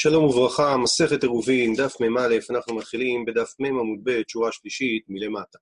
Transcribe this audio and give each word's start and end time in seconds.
שלום 0.00 0.24
וברכה, 0.24 0.76
מסכת 0.76 1.22
עירובין, 1.22 1.74
דף 1.74 2.00
מ"א, 2.00 2.28
אנחנו 2.50 2.74
מתחילים 2.74 3.24
בדף 3.24 3.54
מ' 3.60 3.64
עמוד 3.64 3.98
ב', 4.02 4.20
שורה 4.28 4.52
שלישית, 4.52 5.04
מלמטה. 5.08 5.58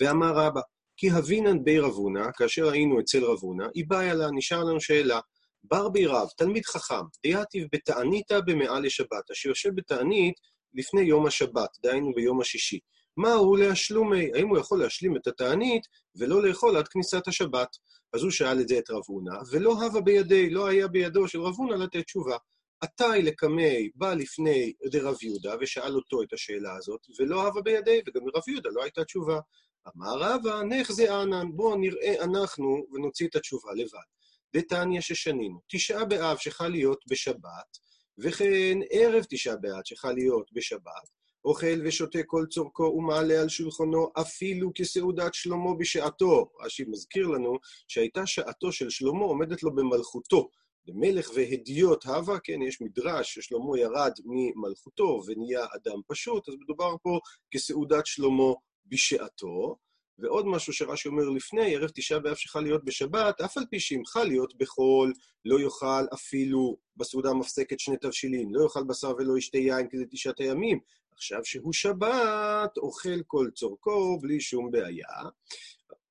ואמר 0.00 0.32
רבא, 0.32 0.60
כי 0.96 1.10
הבינן 1.10 1.64
בי 1.64 1.78
רבונה, 1.78 2.32
כאשר 2.32 2.70
היינו 2.70 3.00
אצל 3.00 3.24
רבונה, 3.24 3.66
היא 3.74 3.84
באה 3.88 4.14
לה, 4.14 4.30
נשאר 4.30 4.64
לנו 4.64 4.80
שאלה. 4.80 5.20
בר 5.64 5.88
בי 5.88 6.06
רב, 6.06 6.28
תלמיד 6.36 6.66
חכם, 6.66 7.04
דיאטיב 7.22 7.68
בתעניתא 7.72 8.40
במאה 8.40 8.80
לשבת, 8.80 9.30
אשר 9.32 9.48
יושב 9.48 9.70
בתענית 9.74 10.34
לפני 10.74 11.02
יום 11.02 11.26
השבת, 11.26 11.70
דהיינו 11.82 12.12
ביום 12.14 12.40
השישי. 12.40 12.78
מה 13.16 13.32
הוא 13.32 13.58
להשלומי? 13.58 14.30
האם 14.34 14.48
הוא 14.48 14.58
יכול 14.58 14.80
להשלים 14.80 15.16
את 15.16 15.26
התענית 15.26 15.82
ולא 16.16 16.42
לאכול 16.42 16.76
עד 16.76 16.88
כניסת 16.88 17.28
השבת? 17.28 17.68
אז 18.12 18.22
הוא 18.22 18.30
שאל 18.30 18.60
את 18.60 18.68
זה 18.68 18.78
את 18.78 18.90
רב 18.90 19.02
הונא, 19.06 19.34
ולא 19.50 19.72
הווה 19.72 20.00
בידי, 20.00 20.50
לא 20.50 20.66
היה 20.66 20.88
בידו 20.88 21.28
של 21.28 21.40
רב 21.40 21.54
הונא 21.54 21.74
לתת 21.74 22.04
תשובה. 22.04 22.36
עתאי 22.80 23.22
לקמי 23.22 23.90
בא 23.94 24.14
לפני 24.14 24.72
דרב 24.90 25.16
יהודה 25.22 25.54
ושאל 25.60 25.96
אותו 25.96 26.22
את 26.22 26.32
השאלה 26.32 26.76
הזאת, 26.76 27.00
ולא 27.18 27.46
הווה 27.46 27.62
בידי, 27.62 28.00
וגם 28.06 28.28
לרב 28.28 28.48
יהודה 28.48 28.70
לא 28.72 28.82
הייתה 28.82 29.04
תשובה. 29.04 29.40
אמר 29.88 30.18
רבא, 30.18 30.62
נחזה 30.68 31.22
אנן, 31.22 31.46
בואו 31.52 31.76
נראה 31.76 32.24
אנחנו 32.24 32.86
ונוציא 32.92 33.28
את 33.28 33.36
התשובה 33.36 33.72
לבד. 33.74 34.08
דתניא 34.56 35.00
ששנינו, 35.00 35.60
תשעה 35.68 36.04
באב 36.04 36.36
שחל 36.38 36.68
להיות 36.68 36.98
בשבת, 37.10 37.78
וכן 38.18 38.78
ערב 38.90 39.24
תשעה 39.30 39.56
באב 39.56 39.80
שחל 39.84 40.12
להיות 40.12 40.50
בשבת, 40.52 41.08
אוכל 41.44 41.86
ושותה 41.86 42.18
כל 42.26 42.46
צורכו 42.50 42.82
ומעלה 42.82 43.40
על 43.40 43.48
שולחנו 43.48 44.10
אפילו 44.20 44.70
כסעודת 44.74 45.34
שלמה 45.34 45.74
בשעתו. 45.78 46.50
רש"י 46.60 46.84
מזכיר 46.88 47.26
לנו 47.26 47.52
שהייתה 47.88 48.26
שעתו 48.26 48.72
של 48.72 48.90
שלמה 48.90 49.24
עומדת 49.24 49.62
לו 49.62 49.74
במלכותו. 49.74 50.48
למלך 50.86 51.30
והדיוט 51.34 52.06
הווה, 52.06 52.38
כן, 52.38 52.62
יש 52.62 52.80
מדרש 52.80 53.34
ששלמה 53.34 53.78
ירד 53.78 54.12
ממלכותו 54.24 55.22
ונהיה 55.26 55.64
אדם 55.74 56.00
פשוט, 56.06 56.48
אז 56.48 56.54
מדובר 56.60 56.96
פה 57.02 57.18
כסעודת 57.50 58.06
שלמה 58.06 58.52
בשעתו. 58.86 59.76
ועוד 60.18 60.46
משהו 60.46 60.72
שרש"י 60.72 61.08
אומר 61.08 61.28
לפני, 61.28 61.76
ערב 61.76 61.90
תשעה 61.94 62.18
באב 62.18 62.34
שחל 62.34 62.60
להיות 62.60 62.84
בשבת, 62.84 63.40
אף 63.40 63.56
על 63.56 63.64
פי 63.70 63.78
חל 64.06 64.24
להיות 64.24 64.54
בחול, 64.56 65.12
לא 65.44 65.60
יאכל 65.60 66.04
אפילו 66.14 66.76
בסעודה 66.96 67.30
המפסקת 67.30 67.80
שני 67.80 67.96
תבשילים, 67.96 68.54
לא 68.54 68.62
יאכל 68.62 68.84
בשר 68.84 69.12
ולא 69.18 69.38
ישתה 69.38 69.58
יין, 69.58 69.88
כי 69.88 69.98
זה 69.98 70.04
תשעת 70.10 70.40
הימים. 70.40 70.78
עכשיו 71.12 71.44
שהוא 71.44 71.72
שבת, 71.72 72.76
אוכל 72.76 73.22
כל 73.26 73.50
צורכו 73.54 74.18
בלי 74.20 74.40
שום 74.40 74.70
בעיה. 74.70 75.08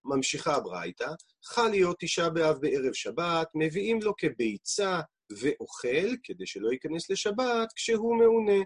ממשיכה 0.05 0.55
הברייתא, 0.55 1.09
חל 1.45 1.67
להיות 1.67 1.97
תשעה 1.99 2.29
באב 2.29 2.57
בערב 2.61 2.93
שבת, 2.93 3.47
מביאים 3.55 3.99
לו 4.01 4.13
כביצה 4.17 4.99
ואוכל, 5.39 6.15
כדי 6.23 6.45
שלא 6.45 6.71
ייכנס 6.71 7.09
לשבת, 7.09 7.73
כשהוא 7.75 8.17
מעונה. 8.17 8.63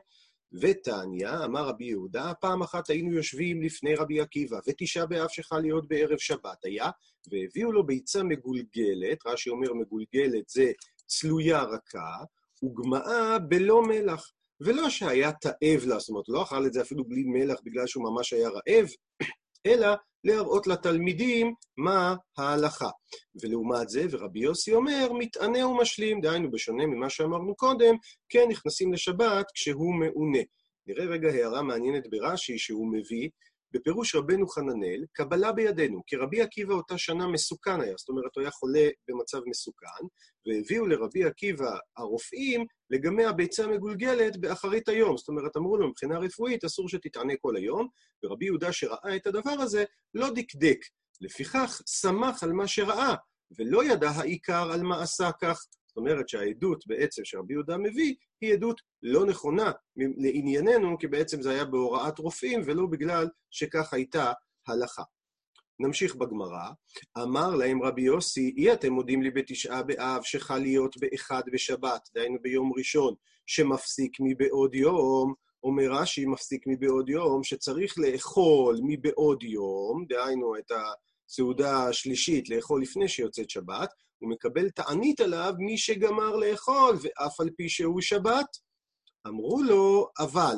ותניא, 0.62 1.30
אמר 1.46 1.68
רבי 1.68 1.86
יהודה, 1.86 2.32
פעם 2.42 2.62
אחת 2.62 2.90
היינו 2.90 3.14
יושבים 3.14 3.62
לפני 3.62 3.96
רבי 3.96 4.22
עקיבא, 4.22 4.58
ותשעה 4.68 5.06
באב 5.06 5.30
שחל 5.30 5.60
להיות 5.60 5.88
בערב 5.88 6.18
שבת 6.18 6.66
היה, 6.66 6.90
והביאו 7.32 7.72
לו 7.72 7.86
ביצה 7.86 8.24
מגולגלת, 8.24 9.28
רש"י 9.28 9.50
אומר 9.50 9.74
מגולגלת 9.74 10.50
זה 10.50 10.72
צלויה 11.08 11.64
רכה, 11.64 12.24
וגמאה 12.64 13.40
בלא 13.40 13.82
מלח. 13.82 14.32
ולא 14.62 14.90
שהיה 14.90 15.32
תאב 15.32 15.86
לה, 15.86 16.00
זאת 16.00 16.10
אומרת, 16.10 16.26
לא 16.28 16.44
אכל 16.44 16.66
את 16.66 16.74
זה 16.74 16.82
אפילו 16.82 17.04
בלי 17.04 17.24
מלח 17.24 17.58
בגלל 17.64 17.88
שהוא 17.88 18.04
ממש 18.04 18.34
היה 18.34 18.50
רעב, 18.50 18.88
אלא 19.66 19.88
להראות 20.24 20.68
לתלמידים 20.68 21.54
מה 21.78 22.16
ההלכה. 22.38 22.90
ולעומת 23.42 23.90
זה, 23.90 24.06
ורבי 24.12 24.40
יוסי 24.40 24.74
אומר, 24.74 25.14
מתענה 25.14 25.68
ומשלים, 25.68 26.22
דהיינו, 26.22 26.52
בשונה 26.52 26.86
ממה 26.86 27.10
שאמרנו 27.10 27.56
קודם, 27.56 27.96
כן 28.30 28.46
נכנסים 28.50 28.94
לשבת 28.94 29.46
כשהוא 29.54 29.96
מעונה. 29.96 30.40
נראה 30.88 31.06
רגע 31.06 31.30
הערה 31.30 31.62
מעניינת 31.62 32.10
ברש"י 32.10 32.58
שהוא 32.58 32.92
מביא, 32.92 33.30
בפירוש 33.74 34.16
רבנו 34.16 34.48
חננאל, 34.48 35.06
קבלה 35.14 35.52
בידינו, 35.52 36.02
כי 36.08 36.16
רבי 36.16 36.42
עקיבא 36.42 36.74
אותה 36.74 36.98
שנה 36.98 37.28
מסוכן 37.28 37.82
היה, 37.82 37.94
זאת 37.98 38.10
אומרת, 38.10 38.36
הוא 38.36 38.42
היה 38.42 38.52
חולה 38.52 38.90
במצב 39.08 39.40
מסוכן, 39.46 40.06
והביאו 40.48 40.88
לרבי 40.88 41.26
עקיבא 41.26 41.78
הרופאים 41.98 42.66
לגמי 42.90 43.26
הביצה 43.26 43.64
המגולגלת 43.64 44.38
באחרית 44.38 44.90
היום. 44.90 45.18
זאת 45.18 45.28
אומרת, 45.28 45.58
אמרו 45.58 45.78
לו, 45.78 45.90
מבחינה 45.90 46.20
רפואית 46.20 46.64
אסור 46.64 46.90
שתתענה 46.90 47.34
כל 47.42 47.56
היום, 47.56 47.88
ורבי 48.24 48.46
יהודה 48.46 48.72
שראה 48.72 49.16
את 49.16 49.28
הדבר 49.28 49.52
הזה, 49.52 49.84
לא 50.14 50.30
דקדק. 50.36 50.78
לפיכך, 51.22 51.82
שמח 51.88 52.44
על 52.44 52.54
מה 52.54 52.68
שראה, 52.68 53.16
ולא 53.60 53.84
ידע 53.86 54.10
העיקר 54.10 54.72
על 54.72 54.84
מה 54.84 55.02
עשה 55.02 55.32
כך. 55.42 55.66
זאת 55.94 55.98
אומרת 55.98 56.30
שהעדות 56.30 56.88
בעצם 56.88 57.22
שרבי 57.26 57.54
יהודה 57.54 57.78
מביא, 57.78 58.16
היא 58.42 58.54
עדות 58.54 58.82
לא 59.04 59.26
נכונה 59.26 59.72
לענייננו, 59.96 60.98
כי 60.98 61.08
בעצם 61.08 61.42
זה 61.42 61.50
היה 61.52 61.66
בהוראת 61.66 62.20
רופאים, 62.20 62.62
ולא 62.66 62.86
בגלל 62.86 63.28
שכך 63.52 63.94
הייתה 63.94 64.32
הלכה. 64.68 65.04
נמשיך 65.80 66.16
בגמרא. 66.16 66.70
אמר 67.18 67.56
להם 67.56 67.84
רבי 67.84 68.02
יוסי, 68.02 68.54
אי 68.58 68.74
אתם 68.74 68.94
מודים 68.94 69.22
לי 69.22 69.32
בתשעה 69.32 69.84
באב 69.84 70.22
שחל 70.24 70.58
להיות 70.58 70.96
באחד 70.98 71.42
בשבת, 71.54 72.10
דהיינו 72.16 72.38
ביום 72.42 72.72
ראשון, 72.78 73.14
שמפסיק 73.46 74.18
מבעוד 74.20 74.76
יום, 74.76 75.34
אומר 75.64 75.92
רש"י, 75.92 76.26
מפסיק 76.26 76.64
מבעוד 76.68 77.10
יום, 77.10 77.44
שצריך 77.44 77.94
לאכול 77.98 78.80
מבעוד 78.84 79.44
יום, 79.44 80.06
דהיינו 80.10 80.58
את 80.58 80.72
הסעודה 80.72 81.88
השלישית 81.88 82.50
לאכול 82.50 82.82
לפני 82.82 83.08
שיוצאת 83.08 83.50
שבת, 83.50 83.90
הוא 84.24 84.32
מקבל 84.32 84.70
תענית 84.70 85.22
עליו 85.22 85.54
מי 85.58 85.78
שגמר 85.78 86.36
לאכול, 86.36 86.98
ואף 87.02 87.40
על 87.40 87.50
פי 87.58 87.70
שהוא 87.70 88.02
שבת. 88.02 88.46
אמרו 89.28 89.64
לו, 89.64 90.08
אבל. 90.20 90.56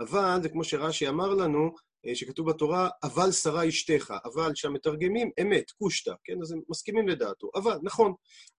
אבל, 0.00 0.38
זה 0.42 0.48
כמו 0.48 0.64
שרש"י 0.64 1.08
אמר 1.08 1.34
לנו, 1.34 1.70
אה, 2.06 2.14
שכתוב 2.14 2.50
בתורה, 2.50 2.88
אבל 3.02 3.32
שרה 3.32 3.68
אשתך, 3.68 4.14
אבל 4.24 4.54
שהמתרגמים 4.54 5.30
אמת, 5.42 5.70
קושטא, 5.70 6.12
כן? 6.24 6.34
אז 6.42 6.52
הם 6.52 6.60
מסכימים 6.68 7.08
לדעתו. 7.08 7.50
אבל, 7.54 7.78
נכון, 7.82 8.12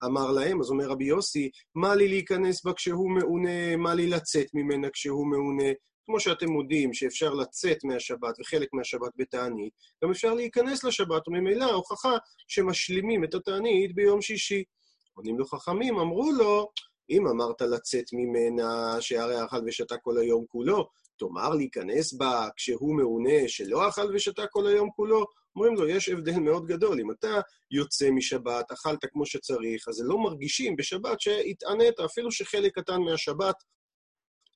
אמר 0.04 0.32
להם, 0.32 0.60
אז 0.60 0.70
אומר 0.70 0.88
רבי 0.88 1.04
יוסי, 1.04 1.50
מה 1.74 1.94
לי 1.94 2.08
להיכנס 2.08 2.64
בה 2.64 2.72
כשהוא 2.72 3.10
מעונה, 3.10 3.76
מה 3.76 3.94
לי 3.94 4.06
לצאת 4.06 4.46
ממנה 4.54 4.90
כשהוא 4.90 5.26
מעונה? 5.26 5.72
כמו 6.06 6.20
שאתם 6.20 6.50
מודים 6.50 6.94
שאפשר 6.94 7.34
לצאת 7.34 7.84
מהשבת 7.84 8.40
וחלק 8.40 8.68
מהשבת 8.72 9.12
בתענית, 9.16 9.72
גם 10.04 10.10
אפשר 10.10 10.34
להיכנס 10.34 10.84
לשבת, 10.84 11.28
וממילא 11.28 11.64
ההוכחה 11.64 12.16
שמשלימים 12.48 13.24
את 13.24 13.34
התענית 13.34 13.94
ביום 13.94 14.22
שישי. 14.22 14.64
עונים 15.14 15.38
לו 15.38 15.46
חכמים, 15.46 15.98
אמרו 15.98 16.32
לו, 16.32 16.70
אם 17.10 17.26
אמרת 17.26 17.62
לצאת 17.62 18.04
ממנה, 18.12 18.96
שהרי 19.00 19.44
אכל 19.44 19.60
ושתה 19.66 19.96
כל 19.96 20.18
היום 20.18 20.44
כולו, 20.48 20.88
תאמר 21.18 21.54
להיכנס 21.54 22.12
בה 22.12 22.48
כשהוא 22.56 22.96
מעונה 22.96 23.48
שלא 23.48 23.88
אכל 23.88 24.14
ושתה 24.14 24.46
כל 24.46 24.66
היום 24.66 24.90
כולו, 24.90 25.26
אומרים 25.56 25.74
לו, 25.74 25.88
יש 25.88 26.08
הבדל 26.08 26.38
מאוד 26.38 26.66
גדול. 26.66 27.00
אם 27.00 27.10
אתה 27.10 27.40
יוצא 27.70 28.10
משבת, 28.10 28.72
אכלת 28.72 29.04
כמו 29.12 29.26
שצריך, 29.26 29.88
אז 29.88 30.02
לא 30.04 30.18
מרגישים 30.18 30.76
בשבת 30.76 31.20
שהתענית, 31.20 32.00
אפילו 32.00 32.32
שחלק 32.32 32.78
קטן 32.78 33.00
מהשבת 33.00 33.54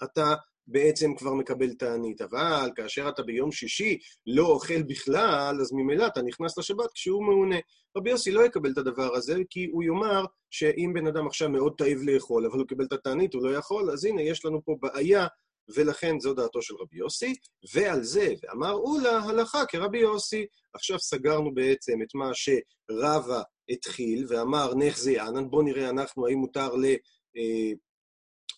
אתה 0.03 0.34
בעצם 0.66 1.14
כבר 1.14 1.34
מקבל 1.34 1.75
תענית. 1.75 2.20
אבל 2.20 2.70
כאשר 2.76 3.08
אתה 3.08 3.22
ביום 3.22 3.52
שישי 3.52 3.98
לא 4.26 4.47
אוכל 4.47 4.82
בכלל, 4.82 5.56
אז 5.60 5.72
ממילא 5.72 6.06
אתה 6.06 6.22
נכנס 6.22 6.58
לשבת 6.58 6.92
כשהוא 6.94 7.25
מעונה. 7.25 7.56
רבי 7.97 8.10
יוסי 8.10 8.30
לא 8.30 8.47
יקבל 8.47 8.70
את 8.72 8.78
הדבר 8.78 9.14
הזה, 9.16 9.36
כי 9.50 9.69
הוא 9.72 9.82
יאמר 9.82 10.24
שאם 10.50 10.91
בן 10.94 11.06
אדם 11.06 11.26
עכשיו 11.26 11.48
מאוד 11.48 11.74
תאיב 11.78 12.03
לאכול, 12.03 12.47
אבל 12.47 12.58
הוא 12.58 12.66
קיבל 12.66 12.84
את 12.84 12.92
התענית, 12.92 13.34
הוא 13.34 13.42
לא 13.42 13.56
יכול, 13.56 13.91
אז 13.91 14.04
הנה, 14.04 14.22
יש 14.22 14.44
לנו 14.44 14.64
פה 14.64 14.76
בעיה 14.80 15.26
ולכן 15.74 16.20
זו 16.20 16.34
דעתו 16.34 16.62
של 16.62 16.74
רבי 16.80 16.97
יוסי, 16.97 17.34
ועל 17.74 18.03
זה, 18.03 18.34
ואמר 18.42 18.72
אולה, 18.72 19.19
הלכה 19.19 19.66
כרבי 19.66 19.98
יוסי. 19.98 20.47
עכשיו 20.74 20.98
סגרנו 20.98 21.54
בעצם 21.54 22.03
את 22.03 22.14
מה 22.14 22.30
שרבא 22.34 23.42
התחיל, 23.69 24.26
ואמר 24.28 24.74
נחזי 24.74 25.20
אנן, 25.20 25.50
בואו 25.50 25.62
נראה 25.62 25.91
אנחנו 25.91 26.26
האם 26.26 26.38
מותר 26.38 26.76
ל... 26.76 26.84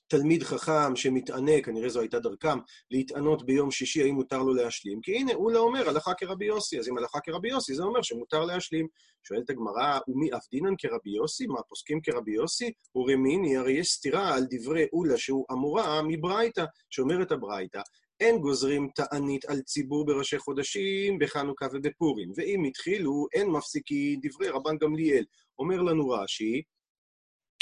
תלמיד 0.09 0.43
חכם 0.43 0.97
שמתענה, 0.97 1.63
כנראה 1.63 1.89
זו 1.89 2.01
הייתה 2.01 2.19
דרכם, 2.19 2.59
להתענות 2.91 3.47
ביום 3.47 3.71
שישי, 3.71 4.03
האם 4.03 4.15
מותר 4.15 4.43
לו 4.43 4.55
להשלים? 4.55 5.01
כי 5.01 5.17
הנה, 5.17 5.35
הוא 5.35 5.53
לא 5.53 5.59
אומר 5.59 5.89
הלכה 5.89 6.15
כרבי 6.15 6.45
יוסי, 6.45 6.79
אז 6.79 6.89
אם 6.89 6.99
הלכה 6.99 7.21
כרבי 7.21 7.49
יוסי, 7.49 7.75
זה 7.75 7.83
אומר 7.83 8.03
שמותר 8.03 8.45
להשלים. 8.45 8.87
שואלת 9.23 9.51
הגמרא, 9.51 9.99
ומי 10.09 10.33
אף 10.33 10.51
דינן 10.51 10.75
כרבי 10.79 11.11
יוסי? 11.11 11.47
מה, 11.47 11.63
פוסקים 11.69 12.01
כרבי 12.01 12.33
יוסי? 12.33 12.73
ורמיני, 12.95 13.57
הרי 13.57 13.73
יש 13.73 13.89
סתירה 13.89 14.35
על 14.35 14.47
דברי 14.51 14.87
אולה 14.93 15.19
שהוא 15.19 15.47
אמורה 15.53 16.03
מברייתא, 16.03 16.65
שאומרת 16.91 17.33
הברייתא, 17.33 17.81
אין 18.21 18.39
גוזרים 18.39 18.89
תענית 18.95 19.45
על 19.45 19.61
ציבור 19.61 20.07
בראשי 20.07 20.39
חודשים, 20.39 21.19
בחנוכה 21.19 21.67
ובפורים. 21.73 22.33
ואם 22.37 22.65
התחילו, 22.65 23.27
אין 23.35 23.51
מפסיקים 23.51 24.21
דברי 24.23 24.49
רבן 24.49 24.79
גמליאל. 24.79 25.25
אומר 25.59 25.83
לנו 25.83 26.09
רש"י, 26.09 26.63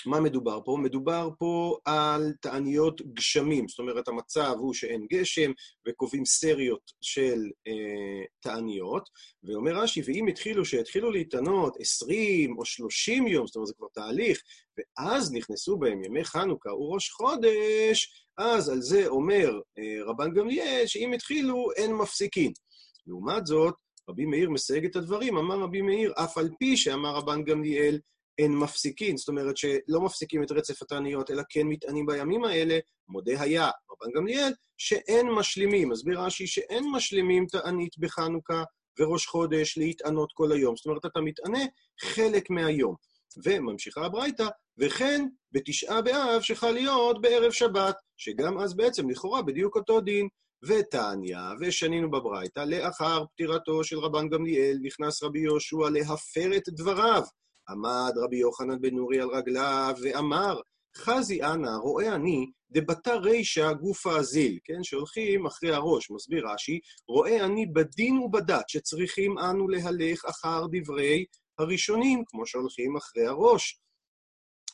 מה 0.06 0.20
מדובר 0.20 0.60
פה? 0.64 0.76
מדובר 0.82 1.30
פה 1.38 1.78
על 1.84 2.32
תעניות 2.40 3.02
גשמים, 3.14 3.68
זאת 3.68 3.78
אומרת, 3.78 4.08
המצב 4.08 4.54
הוא 4.58 4.74
שאין 4.74 5.06
גשם 5.12 5.52
וקובעים 5.88 6.24
סריות 6.24 6.92
של 7.00 7.40
אה, 7.66 8.24
תעניות, 8.40 9.08
ואומר 9.44 9.72
רש"י, 9.72 10.02
ואם 10.06 10.26
התחילו, 10.26 10.64
שהתחילו 10.64 11.10
להתענות 11.10 11.76
20 11.80 12.58
או 12.58 12.64
30 12.64 13.26
יום, 13.26 13.46
זאת 13.46 13.56
אומרת, 13.56 13.68
זה 13.68 13.74
כבר 13.74 13.86
תהליך, 13.92 14.42
ואז 14.78 15.32
נכנסו 15.32 15.76
בהם 15.76 16.04
ימי 16.04 16.24
חנוכה 16.24 16.74
וראש 16.74 17.10
חודש, 17.10 18.24
אז 18.38 18.68
על 18.68 18.80
זה 18.80 19.06
אומר 19.06 19.60
אה, 19.78 20.04
רבן 20.04 20.34
גמליאל, 20.34 20.86
שאם 20.86 21.12
התחילו, 21.12 21.72
אין 21.76 21.94
מפסיקים. 21.94 22.52
לעומת 23.06 23.46
זאת, 23.46 23.74
רבי 24.08 24.26
מאיר 24.26 24.50
מסייג 24.50 24.84
את 24.84 24.96
הדברים, 24.96 25.36
אמר 25.36 25.58
רבי 25.60 25.82
מאיר, 25.82 26.12
אף 26.16 26.38
על 26.38 26.48
פי 26.58 26.76
שאמר 26.76 27.14
רבן 27.14 27.44
גמליאל, 27.44 27.98
אין 28.38 28.52
מפסיקים, 28.52 29.16
זאת 29.16 29.28
אומרת 29.28 29.56
שלא 29.56 30.00
מפסיקים 30.00 30.42
את 30.42 30.52
רצף 30.52 30.82
התעניות, 30.82 31.31
אלא 31.31 31.42
כן 31.48 31.66
מתענים 31.66 32.06
בימים 32.06 32.44
האלה, 32.44 32.78
מודה 33.08 33.42
היה 33.42 33.64
רבן 33.64 34.12
גמליאל, 34.16 34.52
שאין 34.76 35.31
משלימים. 35.31 35.88
מסביר 35.88 36.20
רש"י 36.20 36.46
שאין 36.46 36.84
משלימים 36.92 37.46
תענית 37.46 37.98
בחנוכה 37.98 38.64
וראש 39.00 39.26
חודש 39.26 39.78
להתענות 39.78 40.32
כל 40.34 40.52
היום. 40.52 40.76
זאת 40.76 40.86
אומרת, 40.86 41.04
אתה 41.06 41.20
מתענה 41.20 41.64
חלק 42.00 42.50
מהיום. 42.50 42.94
וממשיכה 43.44 44.04
הברייתא, 44.04 44.48
וכן 44.78 45.26
בתשעה 45.52 46.02
באב 46.02 46.42
שחל 46.42 46.70
להיות 46.70 47.20
בערב 47.20 47.52
שבת, 47.52 47.96
שגם 48.16 48.58
אז 48.58 48.76
בעצם 48.76 49.10
לכאורה 49.10 49.42
בדיוק 49.42 49.76
אותו 49.76 50.00
דין. 50.00 50.28
ותניא, 50.69 51.38
ושנינו 51.60 52.10
בברייתא, 52.10 52.60
לאחר 52.60 53.25
פטירתו 53.26 53.84
של 53.84 53.98
רבן 53.98 54.28
גמליאל, 54.28 54.78
נכנס 54.82 55.22
רבי 55.22 55.40
יהושע 55.40 55.90
להפר 55.90 56.56
את 56.56 56.69
דבריו. 56.69 57.22
עמד 57.69 58.12
רבי 58.16 58.37
יוחנן 58.37 58.81
בן 58.81 58.94
נורי 58.94 59.20
על 59.20 59.28
רגליו 59.28 59.94
ואמר, 60.02 60.61
חזי 60.96 61.43
אנא, 61.43 61.70
רואה 61.82 62.14
אני, 62.14 62.46
דבתא 62.70 63.11
רישא 63.11 63.72
גופא 63.72 64.08
אזיל, 64.08 64.58
כן, 64.64 64.82
שהולכים 64.82 65.46
אחרי 65.46 65.75
הראש, 65.75 66.11
מסביר 66.11 66.49
רש"י, 66.49 66.81
רואה 67.08 67.44
אני 67.44 67.66
בדין 67.66 68.19
ובדת 68.19 68.69
שצריכים 68.69 69.38
אנו 69.38 69.69
להלך 69.69 70.25
אחר 70.25 70.66
דברי 70.72 71.25
הראשונים, 71.58 72.25
כמו 72.26 72.46
שהולכים 72.46 72.96
אחרי 72.96 73.26
הראש. 73.26 73.81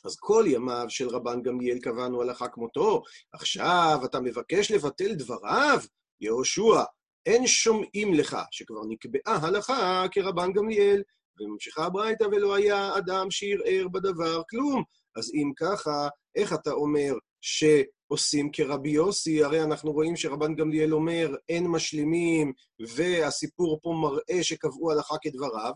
אז 0.05 0.15
כל 0.19 0.45
ימיו 0.47 0.85
של 0.89 1.07
רבן 1.07 1.41
גמליאל 1.41 1.79
קבענו 1.79 2.21
הלכה 2.21 2.47
כמותו, 2.47 3.03
עכשיו 3.33 3.99
אתה 4.05 4.19
מבקש 4.19 4.71
לבטל 4.71 5.15
דבריו? 5.15 5.79
יהושע, 6.21 6.83
אין 7.25 7.47
שומעים 7.47 8.13
לך, 8.13 8.37
שכבר 8.51 8.81
נקבעה 8.89 9.47
הלכה 9.47 10.05
כרבן 10.11 10.53
גמליאל, 10.53 11.01
וממשיכה 11.41 11.85
הברייתא, 11.85 12.23
ולא 12.23 12.55
היה 12.55 12.97
אדם 12.97 13.31
שערער 13.31 13.87
בדבר 13.87 14.41
כלום. 14.49 14.83
אז 15.15 15.31
אם 15.33 15.51
ככה, 15.57 16.07
איך 16.35 16.53
אתה 16.53 16.71
אומר 16.71 17.13
שעושים 17.41 18.51
כרבי 18.51 18.89
יוסי? 18.89 19.43
הרי 19.43 19.63
אנחנו 19.63 19.91
רואים 19.91 20.15
שרבן 20.15 20.55
גמליאל 20.55 20.93
אומר, 20.93 21.35
אין 21.49 21.67
משלימים, 21.67 22.53
והסיפור 22.95 23.79
פה 23.81 23.93
מראה 24.01 24.43
שקבעו 24.43 24.91
הלכה 24.91 25.15
כדבריו. 25.21 25.73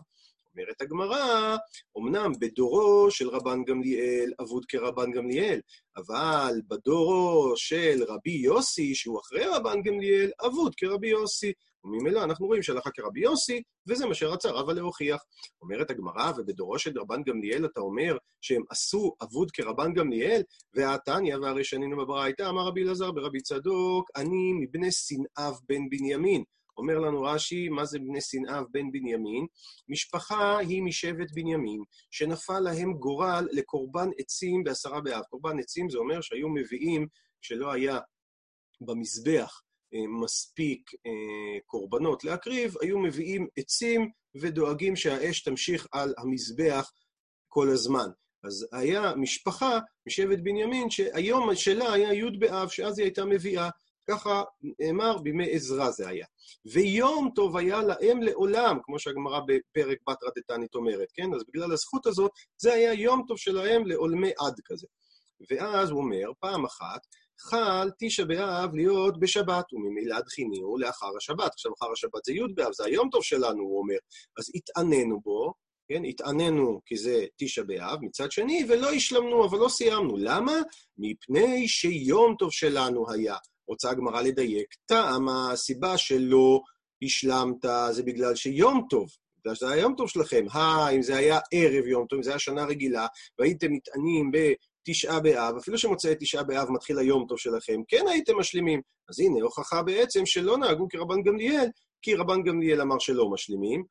אומרת 0.56 0.80
הגמרא, 0.80 1.56
אמנם 1.98 2.32
בדורו 2.40 3.10
של 3.10 3.28
רבן 3.28 3.64
גמליאל 3.64 4.32
אבוד 4.40 4.64
כרבן 4.68 5.10
גמליאל, 5.10 5.60
אבל 5.96 6.60
בדורו 6.68 7.52
של 7.56 8.02
רבי 8.08 8.30
יוסי, 8.30 8.94
שהוא 8.94 9.20
אחרי 9.20 9.46
רבן 9.46 9.82
גמליאל, 9.82 10.30
אבוד 10.46 10.74
כרבי 10.74 11.08
יוסי. 11.08 11.52
וממילא 11.86 12.24
אנחנו 12.24 12.46
רואים 12.46 12.62
שהלכה 12.62 12.90
כרבי 12.90 13.20
יוסי, 13.20 13.62
וזה 13.88 14.06
מה 14.06 14.14
שרצה 14.14 14.50
רבא 14.50 14.72
להוכיח. 14.72 15.20
אומרת 15.62 15.90
הגמרא, 15.90 16.32
ובדורו 16.36 16.78
של 16.78 17.00
רבן 17.00 17.22
גמליאל 17.22 17.64
אתה 17.64 17.80
אומר 17.80 18.16
שהם 18.40 18.62
עשו 18.70 19.14
אבוד 19.22 19.50
כרבן 19.50 19.92
גמליאל, 19.92 20.42
והתניא 20.74 21.36
והרי 21.36 21.64
שנינו 21.64 21.96
בברייתא, 21.96 22.48
אמר 22.48 22.66
רבי 22.66 22.82
אלעזר 22.82 23.12
ברבי 23.12 23.40
צדוק, 23.40 24.10
אני 24.16 24.52
מבני 24.60 24.92
שנאיו 24.92 25.54
בן 25.68 25.88
בנימין. 25.90 26.44
אומר 26.78 26.98
לנו 26.98 27.22
רש"י, 27.22 27.68
מה 27.68 27.84
זה 27.84 27.98
בני 27.98 28.20
שנאיו 28.20 28.64
בן 28.70 28.90
בנימין? 28.92 29.46
משפחה 29.88 30.58
היא 30.58 30.82
משבט 30.82 31.30
בנימין, 31.34 31.82
שנפל 32.10 32.60
להם 32.60 32.92
גורל 32.92 33.48
לקורבן 33.52 34.08
עצים 34.18 34.64
בעשרה 34.64 35.00
באב. 35.00 35.22
קורבן 35.30 35.58
עצים 35.58 35.90
זה 35.90 35.98
אומר 35.98 36.20
שהיו 36.20 36.48
מביאים, 36.48 37.06
כשלא 37.42 37.72
היה 37.72 37.98
במזבח 38.80 39.62
מספיק 40.20 40.90
אה, 41.06 41.60
קורבנות 41.66 42.24
להקריב, 42.24 42.74
היו 42.82 42.98
מביאים 42.98 43.46
עצים 43.56 44.10
ודואגים 44.40 44.96
שהאש 44.96 45.42
תמשיך 45.42 45.86
על 45.92 46.14
המזבח 46.18 46.90
כל 47.48 47.68
הזמן. 47.68 48.08
אז 48.44 48.66
היה 48.72 49.12
משפחה 49.16 49.78
משבט 50.06 50.38
בנימין 50.42 50.90
שהיום 50.90 51.54
שלה 51.54 51.92
היה 51.92 52.14
י' 52.14 52.38
באב, 52.38 52.68
שאז 52.68 52.98
היא 52.98 53.04
הייתה 53.04 53.24
מביאה. 53.24 53.68
ככה 54.10 54.42
נאמר 54.80 55.18
בימי 55.18 55.52
עזרא 55.52 55.90
זה 55.90 56.08
היה. 56.08 56.26
ויום 56.72 57.30
טוב 57.34 57.56
היה 57.56 57.82
להם 57.82 58.22
לעולם, 58.22 58.78
כמו 58.82 58.98
שהגמרא 58.98 59.40
בפרק 59.40 59.98
בתרא 60.08 60.30
דתנית 60.38 60.74
אומרת, 60.74 61.08
כן? 61.14 61.34
אז 61.34 61.42
בגלל 61.48 61.72
הזכות 61.72 62.06
הזאת, 62.06 62.30
זה 62.60 62.72
היה 62.72 62.92
יום 62.92 63.24
טוב 63.28 63.38
שלהם 63.38 63.86
לעולמי 63.86 64.30
עד 64.38 64.60
כזה. 64.64 64.86
ואז 65.50 65.90
הוא 65.90 66.00
אומר, 66.00 66.30
פעם 66.40 66.64
אחת, 66.64 67.00
חל 67.40 67.90
תשע 67.98 68.24
באב 68.24 68.74
להיות 68.74 69.20
בשבת, 69.20 69.72
וממילא 69.72 70.20
דחיניהו 70.20 70.78
לאחר 70.78 71.10
השבת. 71.16 71.52
עכשיו, 71.52 71.72
אחר 71.80 71.92
השבת 71.92 72.24
זה 72.24 72.32
י' 72.32 72.54
באב, 72.54 72.72
זה 72.72 72.84
היום 72.84 73.08
טוב 73.10 73.22
שלנו, 73.22 73.62
הוא 73.62 73.78
אומר. 73.78 73.98
אז 74.38 74.50
התעננו 74.54 75.20
בו, 75.20 75.52
כן? 75.88 76.04
התעננו 76.04 76.80
כי 76.86 76.96
זה 76.96 77.24
תשע 77.36 77.62
באב, 77.62 77.98
מצד 78.02 78.32
שני, 78.32 78.64
ולא 78.68 78.92
השלמנו, 78.92 79.44
אבל 79.44 79.58
לא 79.58 79.68
סיימנו. 79.68 80.16
למה? 80.16 80.52
מפני 80.98 81.68
שיום 81.68 82.34
טוב 82.38 82.52
שלנו 82.52 83.10
היה. 83.10 83.36
רוצה 83.68 83.90
הגמרא 83.90 84.22
לדייק, 84.22 84.74
טעם 84.86 85.28
הסיבה 85.28 85.98
שלא 85.98 86.60
השלמת 87.02 87.64
זה 87.90 88.02
בגלל 88.02 88.34
שיום 88.34 88.86
טוב, 88.90 89.08
בגלל 89.40 89.54
שזה 89.54 89.70
היה 89.70 89.80
יום 89.80 89.94
טוב 89.96 90.08
שלכם. 90.08 90.44
היי, 90.54 90.96
אם 90.96 91.02
זה 91.02 91.16
היה 91.16 91.38
ערב 91.52 91.86
יום 91.86 92.06
טוב, 92.06 92.16
אם 92.16 92.22
זה 92.22 92.30
היה 92.30 92.38
שנה 92.38 92.64
רגילה, 92.64 93.06
והייתם 93.38 93.72
מתענים 93.72 94.30
בתשעה 94.88 95.20
באב, 95.20 95.56
אפילו 95.56 95.78
שמוצאי 95.78 96.14
תשעה 96.20 96.42
באב 96.42 96.70
מתחיל 96.70 96.98
היום 96.98 97.26
טוב 97.28 97.38
שלכם, 97.38 97.80
כן 97.88 98.04
הייתם 98.08 98.38
משלימים. 98.38 98.80
אז 99.08 99.20
הנה, 99.20 99.42
הוכחה 99.42 99.82
בעצם 99.82 100.26
שלא 100.26 100.58
נהגו 100.58 100.88
כרבן 100.88 101.22
גמליאל, 101.22 101.66
כי 102.02 102.14
רבן 102.14 102.42
גמליאל 102.42 102.80
אמר 102.80 102.98
שלא 102.98 103.30
משלימים. 103.30 103.84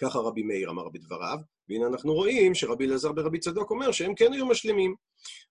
ככה 0.00 0.18
רבי 0.18 0.42
מאיר 0.42 0.70
אמר 0.70 0.88
בדבריו, 0.88 1.38
והנה 1.68 1.86
אנחנו 1.86 2.14
רואים 2.14 2.54
שרבי 2.54 2.86
אלעזר 2.86 3.12
ברבי 3.12 3.38
צדוק 3.38 3.70
אומר 3.70 3.92
שהם 3.92 4.14
כן 4.14 4.32
היו 4.32 4.46
משלימים. 4.46 4.94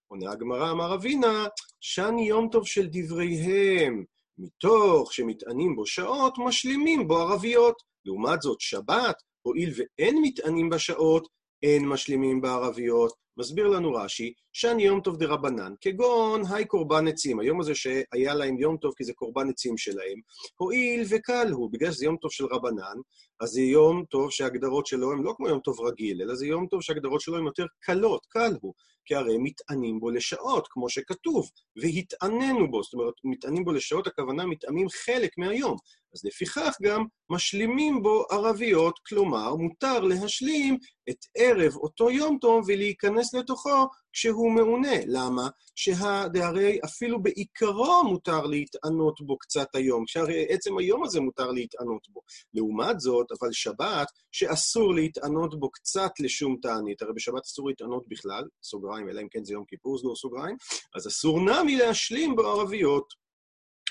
עונה 0.07 0.31
הגמרא, 0.31 0.71
אמר 0.71 0.95
אבינה, 0.95 1.47
שאני 1.81 2.27
יום 2.27 2.49
טוב 2.51 2.67
של 2.67 2.87
דבריהם, 2.91 4.03
מתוך 4.37 5.13
שמטענים 5.13 5.75
בו 5.75 5.85
שעות, 5.85 6.33
משלימים 6.37 7.07
בו 7.07 7.17
ערביות. 7.17 7.75
לעומת 8.05 8.41
זאת, 8.41 8.61
שבת, 8.61 9.15
הואיל 9.41 9.73
ואין 9.75 10.17
מטענים 10.21 10.69
בשעות, 10.69 11.27
אין 11.63 11.87
משלימים 11.87 12.41
בערביות. 12.41 13.26
מסביר 13.37 13.67
לנו 13.67 13.93
רש"י, 13.93 14.33
שאני 14.53 14.83
יום 14.83 15.01
טוב 15.01 15.17
דרבנן, 15.17 15.73
כגון 15.81 16.41
היי 16.49 16.65
קורבן 16.65 17.07
עצים, 17.07 17.39
היום 17.39 17.59
הזה 17.59 17.75
שהיה 17.75 18.33
להם 18.33 18.57
יום 18.57 18.77
טוב 18.77 18.93
כי 18.97 19.03
זה 19.03 19.13
קורבן 19.13 19.49
עצים 19.49 19.77
שלהם, 19.77 20.19
הואיל 20.57 21.03
וקל 21.09 21.51
הוא, 21.51 21.69
בגלל 21.71 21.91
שזה 21.91 22.05
יום 22.05 22.17
טוב 22.17 22.31
של 22.31 22.45
רבנן, 22.45 22.97
אז 23.41 23.49
זה 23.49 23.61
יום 23.61 24.03
טוב 24.09 24.31
שההגדרות 24.31 24.87
שלו 24.87 25.11
הן 25.11 25.21
לא 25.23 25.33
כמו 25.37 25.47
יום 25.47 25.59
טוב 25.59 25.81
רגיל, 25.81 26.21
אלא 26.21 26.35
זה 26.35 26.47
יום 26.47 26.67
טוב 26.67 26.81
שההגדרות 26.81 27.21
שלו 27.21 27.37
הן 27.37 27.45
יותר 27.45 27.65
קלות, 27.79 28.25
קל 28.29 28.53
הוא, 28.61 28.73
כי 29.07 29.15
הרי 29.15 29.37
מתענים 29.37 29.99
בו 29.99 30.09
לשעות, 30.09 30.67
כמו 30.69 30.89
שכתוב, 30.89 31.49
והתעננו 31.81 32.71
בו, 32.71 32.83
זאת 32.83 32.93
אומרת, 32.93 33.13
מתענים 33.23 33.63
בו 33.63 33.71
לשעות, 33.71 34.07
הכוונה 34.07 34.45
מתענים 34.45 34.87
חלק 34.89 35.37
מהיום. 35.37 35.77
אז 36.13 36.25
לפיכך 36.25 36.75
גם 36.81 37.05
משלימים 37.29 38.01
בו 38.01 38.25
ערביות, 38.31 38.99
כלומר, 39.07 39.55
מותר 39.55 39.99
להשלים 39.99 40.77
את 41.09 41.17
ערב 41.37 41.75
אותו 41.75 42.09
יום 42.09 42.37
טוב 42.41 42.65
ולהיכנס 42.67 43.26
לתוכו 43.33 43.87
כשהוא 44.13 44.51
מעונה. 44.51 44.97
למה? 45.07 45.47
שהרי 45.75 46.79
אפילו 46.85 47.23
בעיקרו 47.23 48.03
מותר 48.03 48.45
להתענות 48.45 49.21
בו 49.21 49.37
קצת 49.37 49.75
היום, 49.75 50.07
שהרי 50.07 50.45
עצם 50.49 50.77
היום 50.77 51.03
הזה 51.03 51.19
מותר 51.19 51.51
להתענות 51.51 52.07
בו. 52.09 52.21
לעומת 52.53 52.99
זאת, 52.99 53.27
אבל 53.39 53.51
שבת, 53.51 54.07
שאסור 54.31 54.93
להתענות 54.93 55.59
בו 55.59 55.71
קצת 55.71 56.11
לשום 56.19 56.57
תענית, 56.61 57.01
הרי 57.01 57.13
בשבת 57.13 57.43
אסור 57.45 57.69
להתענות 57.69 58.03
בכלל, 58.07 58.43
סוגריים, 58.63 59.09
אלא 59.09 59.21
אם 59.21 59.27
כן 59.31 59.43
זה 59.43 59.53
יום 59.53 59.65
כיפור, 59.65 59.97
סגור 59.97 60.15
סוגריים, 60.15 60.55
אז 60.95 61.07
אסור 61.07 61.39
נמי 61.39 61.75
להשלים 61.75 62.35
בו 62.35 62.41
ערביות. 62.41 63.27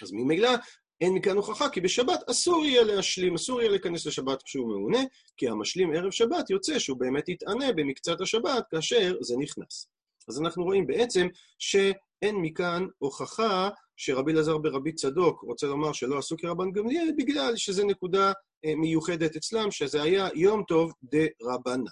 אז 0.02 0.12
ממילא 0.12 0.50
אין 1.00 1.14
מכאן 1.14 1.36
הוכחה, 1.36 1.68
כי 1.68 1.80
בשבת 1.80 2.20
אסור 2.30 2.64
יהיה 2.64 2.82
להשלים, 2.84 3.34
אסור 3.34 3.60
יהיה 3.60 3.70
להיכנס 3.70 4.06
לשבת 4.06 4.42
כשהוא 4.42 4.68
מעונה, 4.68 4.98
כי 5.36 5.48
המשלים 5.48 5.92
ערב 5.92 6.10
שבת 6.10 6.50
יוצא 6.50 6.78
שהוא 6.78 6.98
באמת 6.98 7.28
יתענה 7.28 7.72
במקצת 7.72 8.20
השבת 8.20 8.64
כאשר 8.70 9.16
זה 9.20 9.34
נכנס. 9.38 9.88
אז 10.28 10.40
אנחנו 10.40 10.64
רואים 10.64 10.86
בעצם 10.86 11.28
שאין 11.58 12.36
מכאן 12.36 12.86
הוכחה 12.98 13.68
שרבי 13.96 14.32
אלעזר 14.32 14.58
ברבי 14.58 14.92
צדוק 14.92 15.42
רוצה 15.42 15.66
לומר 15.66 15.92
שלא 15.92 16.18
עשו 16.18 16.36
כרבן 16.36 16.72
גמליאל, 16.72 17.10
בגלל 17.18 17.56
שזו 17.56 17.86
נקודה 17.86 18.32
אה, 18.64 18.74
מיוחדת 18.74 19.36
אצלם, 19.36 19.70
שזה 19.70 20.02
היה 20.02 20.28
יום 20.34 20.62
טוב 20.68 20.92
דה 21.02 21.26
רבנן. 21.42 21.84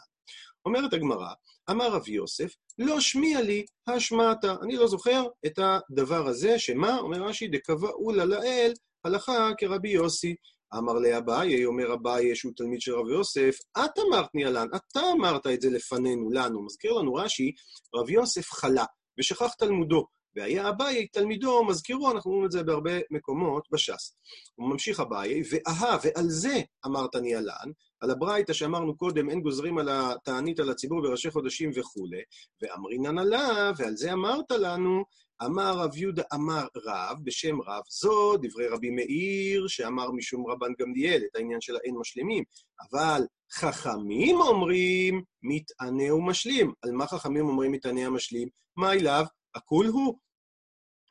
אומרת 0.66 0.92
הגמרא, 0.92 1.28
אמר 1.70 1.92
רב 1.92 2.08
יוסף, 2.08 2.54
לא 2.78 3.00
שמיע 3.00 3.40
לי 3.40 3.64
השמעתה. 3.86 4.54
אני 4.62 4.76
לא 4.76 4.86
זוכר 4.86 5.26
את 5.46 5.58
הדבר 5.58 6.26
הזה, 6.26 6.58
שמה? 6.58 6.98
אומר 6.98 7.22
רש"י, 7.22 7.48
דקבעו 7.48 8.12
לה 8.12 8.24
לאל 8.24 8.72
הלכה 9.04 9.50
כרבי 9.58 9.88
יוסי. 9.88 10.34
אמר 10.78 10.92
לאביי, 10.92 11.64
אומר 11.64 11.94
אביי 11.94 12.36
שהוא 12.36 12.52
תלמיד 12.56 12.80
של 12.80 12.94
רב 12.94 13.08
יוסף, 13.08 13.56
את 13.78 13.90
אמרת 13.98 14.34
ניאלן, 14.34 14.66
אתה 14.76 15.00
אמרת 15.12 15.46
את 15.46 15.60
זה 15.60 15.70
לפנינו, 15.70 16.30
לנו. 16.30 16.64
מזכיר 16.64 16.92
לנו 16.92 17.14
רש"י, 17.14 17.52
רב 17.94 18.10
יוסף 18.10 18.50
חלה, 18.50 18.84
ושכח 19.18 19.54
תלמודו. 19.58 20.06
והיה 20.36 20.68
אביי 20.68 21.06
תלמידו, 21.06 21.64
מזכירו, 21.64 22.10
אנחנו 22.10 22.30
רואים 22.30 22.46
את 22.46 22.50
זה 22.52 22.62
בהרבה 22.62 22.90
מקומות 23.10 23.64
בש"ס. 23.72 24.16
הוא 24.54 24.70
ממשיך 24.70 25.00
אביי, 25.00 25.42
ואהה, 25.50 25.98
ועל 26.04 26.28
זה 26.28 26.60
אמרת 26.86 27.16
ניאלן, 27.16 27.70
על 28.00 28.10
הברייתא 28.10 28.52
שאמרנו 28.52 28.96
קודם, 28.96 29.30
אין 29.30 29.40
גוזרים 29.40 29.78
על 29.78 29.88
התענית 29.92 30.60
על 30.60 30.70
הציבור 30.70 31.02
בראשי 31.02 31.30
חודשים 31.30 31.70
וכולי, 31.74 32.22
ואמרינן 32.62 33.18
עליו, 33.18 33.72
ועל 33.78 33.96
זה 33.96 34.12
אמרת 34.12 34.50
לנו, 34.50 35.04
אמר 35.42 35.78
רב 35.78 35.96
יהודה 35.96 36.22
אמר 36.34 36.66
רב, 36.86 37.16
בשם 37.22 37.60
רב 37.60 37.82
זו, 37.88 38.36
דברי 38.36 38.68
רבי 38.68 38.90
מאיר, 38.90 39.68
שאמר 39.68 40.10
משום 40.10 40.46
רבן 40.46 40.72
גמליאל, 40.80 41.22
את 41.30 41.36
העניין 41.36 41.60
של 41.60 41.76
האין 41.76 41.94
משלימים. 41.98 42.44
אבל 42.90 43.22
חכמים 43.52 44.36
אומרים, 44.36 45.22
מתענה 45.42 46.14
ומשלים. 46.14 46.72
על 46.82 46.92
מה 46.92 47.06
חכמים 47.06 47.48
אומרים 47.48 47.72
מתענה 47.72 48.08
ומשלים? 48.08 48.48
מה 48.76 48.92
אליו? 48.92 49.24
הכול 49.54 49.86
הוא. 49.86 50.18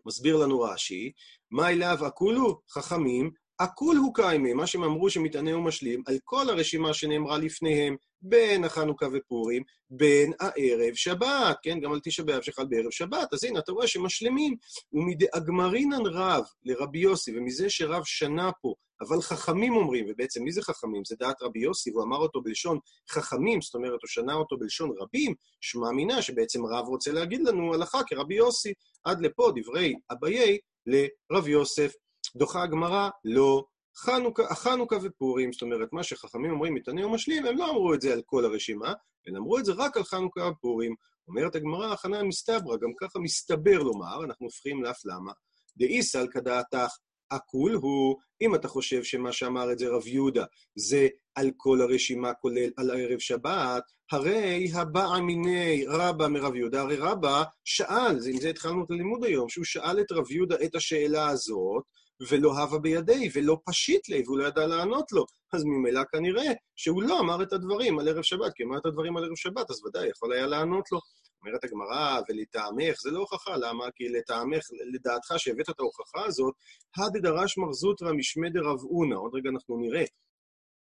מסביר 0.06 0.38
לנו 0.38 0.62
רש"י, 0.62 1.12
מה 1.52 1.70
אליו 1.70 2.06
הכול 2.06 2.36
הוא? 2.36 2.56
חכמים, 2.70 3.32
הכול 3.60 3.98
הוא 3.98 4.14
קיימי, 4.14 4.54
מה 4.54 4.68
שהם 4.68 4.84
אמרו 4.84 5.10
שמתענה 5.10 5.58
ומשלים, 5.58 6.04
על 6.08 6.18
כל 6.24 6.50
הרשימה 6.50 6.94
שנאמרה 6.94 7.38
לפניהם, 7.38 7.96
בין 8.22 8.64
החנוכה 8.64 9.06
ופורים, 9.14 9.64
בין 9.90 10.32
הערב 10.40 10.94
שבת, 10.94 11.58
כן? 11.64 11.80
גם 11.80 11.94
על 11.94 12.00
תשעה 12.04 12.26
באב 12.26 12.42
שחל 12.42 12.66
בערב 12.66 12.92
שבת, 12.92 13.34
אז 13.34 13.44
הנה, 13.44 13.60
אתה 13.60 13.72
רואה 13.72 13.88
שמשלימים. 13.88 14.56
ומדאגמרינן 14.94 16.06
רב 16.06 16.44
לרבי 16.64 17.00
יוסי, 17.00 17.38
ומזה 17.38 17.70
שרב 17.70 18.04
שנה 18.06 18.52
פה, 18.62 18.74
אבל 19.02 19.22
חכמים 19.22 19.76
אומרים, 19.76 20.06
ובעצם 20.10 20.44
מי 20.44 20.52
זה 20.52 20.62
חכמים? 20.62 21.06
זה 21.06 21.16
דעת 21.20 21.42
רבי 21.42 21.60
יוסי, 21.60 21.92
והוא 21.92 22.04
אמר 22.04 22.18
אותו 22.18 22.42
בלשון 22.42 22.80
חכמים, 23.10 23.62
זאת 23.62 23.76
אומרת, 23.76 24.00
הוא 24.02 24.08
שנה 24.08 24.34
אותו 24.34 24.58
בלשון 24.58 24.92
רבים, 25.00 25.34
שמע 25.62 25.92
מינה 25.92 26.22
שבעצם 26.22 26.66
רב 26.66 26.88
רוצה 26.88 27.12
להגיד 27.12 27.42
לנו 27.42 27.74
הלכה 27.74 28.00
כרבי 28.08 28.36
יוסי. 28.36 28.74
עד 29.04 29.22
לפה 29.22 29.52
דברי 29.56 29.96
אביי 30.12 30.58
לרב 30.86 31.48
יוסף. 31.48 31.94
דוחה 32.36 32.64
הגמרא, 32.64 33.10
לא. 33.26 33.64
חנוכה, 33.98 34.44
החנוכה 34.44 34.96
ופורים, 35.04 35.54
זאת 35.54 35.62
אומרת, 35.62 35.94
מה 35.94 36.04
שחכמים 36.04 36.52
אומרים 36.52 36.74
מתענה 36.74 37.08
ומשלים, 37.08 37.46
הם 37.46 37.58
לא 37.58 37.70
אמרו 37.70 37.94
את 37.94 38.02
זה 38.02 38.14
על 38.14 38.22
כל 38.26 38.46
הרשימה, 38.46 38.94
הם 39.28 39.36
אמרו 39.36 39.60
את 39.60 39.66
זה 39.66 39.74
רק 39.78 39.98
על 39.98 40.04
חנוכה 40.04 40.42
ופורים. 40.42 40.96
אומרת 41.28 41.56
הגמרא, 41.56 41.94
הכנה 41.94 42.24
מסתברא, 42.24 42.78
גם 42.78 42.90
ככה 43.00 43.20
מסתבר 43.20 43.84
לומר, 43.84 44.24
אנחנו 44.24 44.46
הופכים 44.46 44.84
לאף 44.84 45.06
למה. 45.06 45.32
דאיסל 45.78 46.28
כדעתך, 46.32 46.98
הכול 47.32 47.74
הוא, 47.74 48.16
אם 48.42 48.56
אתה 48.56 48.68
חושב 48.68 49.04
שמה 49.04 49.32
שאמר 49.32 49.72
את 49.72 49.80
זה 49.80 49.90
רב 49.90 50.08
יהודה 50.08 50.46
זה 50.76 51.08
על 51.36 51.52
כל 51.58 51.82
הרשימה, 51.82 52.34
כולל 52.34 52.70
על 52.78 52.92
ערב 52.92 53.20
שבת, 53.20 53.84
הרי 54.12 54.72
הבא 54.74 55.20
מיני 55.22 55.86
רבא 55.88 56.28
מרב 56.28 56.56
יהודה, 56.56 56.82
הרי 56.82 56.96
רבא 56.96 57.44
שאל, 57.66 58.18
עם 58.32 58.40
זה 58.42 58.50
התחלנו 58.50 58.84
את 58.84 58.92
הלימוד 58.92 59.24
היום, 59.24 59.50
שהוא 59.50 59.66
שאל 59.66 60.00
את 60.00 60.12
רב 60.12 60.32
יהודה 60.32 60.56
את 60.66 60.76
השאלה 60.76 61.28
הזאת, 61.28 61.84
ולא 62.30 62.52
הווה 62.52 62.80
בידי, 62.80 63.30
ולא 63.34 63.58
פשיט 63.66 64.10
לי, 64.10 64.24
והוא 64.26 64.38
לא 64.38 64.48
ידע 64.48 64.68
לענות 64.68 65.12
לו. 65.12 65.26
אז 65.54 65.64
ממילא 65.64 66.02
כנראה 66.12 66.54
שהוא 66.76 67.04
לא 67.04 67.20
אמר 67.20 67.44
את 67.44 67.54
הדברים 67.54 68.00
על 68.00 68.08
ערב 68.08 68.22
שבת, 68.22 68.54
כי 68.56 68.64
אמר 68.64 68.78
את 68.78 68.86
הדברים 68.86 69.18
על 69.18 69.24
ערב 69.24 69.36
שבת, 69.36 69.72
אז 69.72 69.86
ודאי 69.86 70.10
יכול 70.10 70.34
היה 70.34 70.48
לענות 70.48 70.92
לו. 70.92 71.00
אומרת 71.46 71.64
הגמרא, 71.64 72.22
ולטעמך, 72.30 73.02
זה 73.02 73.12
לא 73.12 73.20
הוכחה, 73.20 73.58
למה? 73.58 73.86
כי 73.96 74.10
לטעמך, 74.10 74.66
לדעתך 74.94 75.34
שהבאת 75.38 75.70
את 75.70 75.80
ההוכחה 75.80 76.26
הזאת, 76.26 76.54
הדדרש 76.98 77.58
מר 77.58 77.74
זוטרא 77.74 78.14
משמי 78.14 78.50
דרב 78.50 78.80
אונא, 78.84 79.16
עוד 79.16 79.36
רגע 79.36 79.50
אנחנו 79.50 79.78
נראה, 79.78 80.04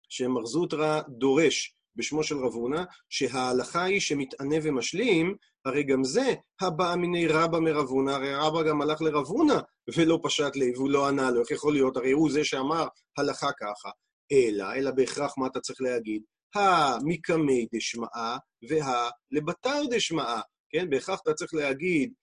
שמר 0.09 0.45
זוטרא 0.45 1.01
דורש 1.09 1.76
בשמו 1.97 2.23
של 2.23 2.37
רב 2.37 2.53
הונא, 2.53 2.83
שההלכה 3.09 3.83
היא 3.83 3.99
שמתענה 3.99 4.55
ומשלים, 4.63 5.35
הרי 5.65 5.83
גם 5.83 6.03
זה 6.03 6.33
הבא 6.61 6.95
מיני 6.95 7.27
רבא 7.27 7.59
מרב 7.59 7.87
הונא, 7.87 8.11
הרי 8.11 8.35
רבא 8.35 8.63
גם 8.63 8.81
הלך 8.81 9.01
לרב 9.01 9.25
הונא 9.25 9.59
ולא 9.97 10.19
פשט 10.23 10.55
לי 10.55 10.71
והוא 10.75 10.89
לא 10.89 11.07
ענה 11.07 11.31
לו, 11.31 11.41
איך 11.41 11.51
יכול 11.51 11.73
להיות? 11.73 11.97
הרי 11.97 12.11
הוא 12.11 12.31
זה 12.31 12.43
שאמר 12.43 12.87
הלכה 13.17 13.49
ככה. 13.59 13.89
אלא, 14.31 14.73
אלא 14.75 14.91
בהכרח 14.91 15.37
מה 15.37 15.47
אתה 15.47 15.59
צריך 15.59 15.81
להגיד? 15.81 16.21
המקמי 16.55 17.67
דשמעה 17.75 18.37
והלבתר 18.69 19.81
דשמעה, 19.91 20.41
כן? 20.69 20.89
בהכרח 20.89 21.19
אתה 21.23 21.33
צריך 21.33 21.53
להגיד 21.53 22.13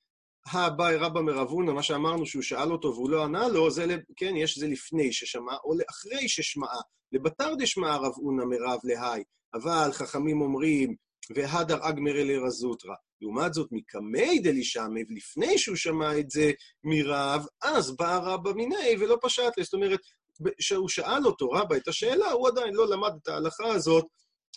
הבאי 0.46 0.96
רבא 0.96 1.20
מרבונה, 1.20 1.72
מה 1.72 1.82
שאמרנו 1.82 2.26
שהוא 2.26 2.42
שאל 2.42 2.72
אותו 2.72 2.88
והוא 2.88 3.10
לא 3.10 3.24
ענה 3.24 3.48
לו, 3.48 3.70
זה, 3.70 3.86
כן, 4.16 4.36
יש 4.36 4.58
זה 4.58 4.66
לפני 4.66 5.12
ששמע, 5.12 5.54
או 5.64 5.74
לאחרי 5.74 6.28
ששמעה. 6.28 6.80
לבתר 7.12 7.54
דשמעה 7.58 7.96
רב 7.96 8.12
אונה 8.18 8.44
מרב 8.44 8.78
להי, 8.84 9.22
אבל 9.54 9.90
חכמים 9.92 10.40
אומרים, 10.40 10.94
והדר 11.36 11.88
אגמר 11.88 12.20
אלי 12.20 12.36
רזוטרא. 12.36 12.94
לעומת 13.20 13.54
זאת, 13.54 13.68
מקמי 13.72 14.38
דלישמי, 14.38 15.04
ולפני 15.08 15.58
שהוא 15.58 15.76
שמע 15.76 16.18
את 16.18 16.30
זה 16.30 16.52
מרב, 16.84 17.46
אז 17.62 17.96
בא 17.96 18.20
רבא 18.22 18.52
מיני 18.52 18.96
ולא 19.00 19.18
פשט 19.22 19.58
לי. 19.58 19.64
זאת 19.64 19.74
אומרת, 19.74 20.00
כשהוא 20.58 20.88
שאל 20.88 21.26
אותו, 21.26 21.50
רבא, 21.50 21.76
את 21.76 21.88
השאלה, 21.88 22.30
הוא 22.30 22.48
עדיין 22.48 22.74
לא 22.74 22.88
למד 22.88 23.12
את 23.22 23.28
ההלכה 23.28 23.66
הזאת 23.66 24.04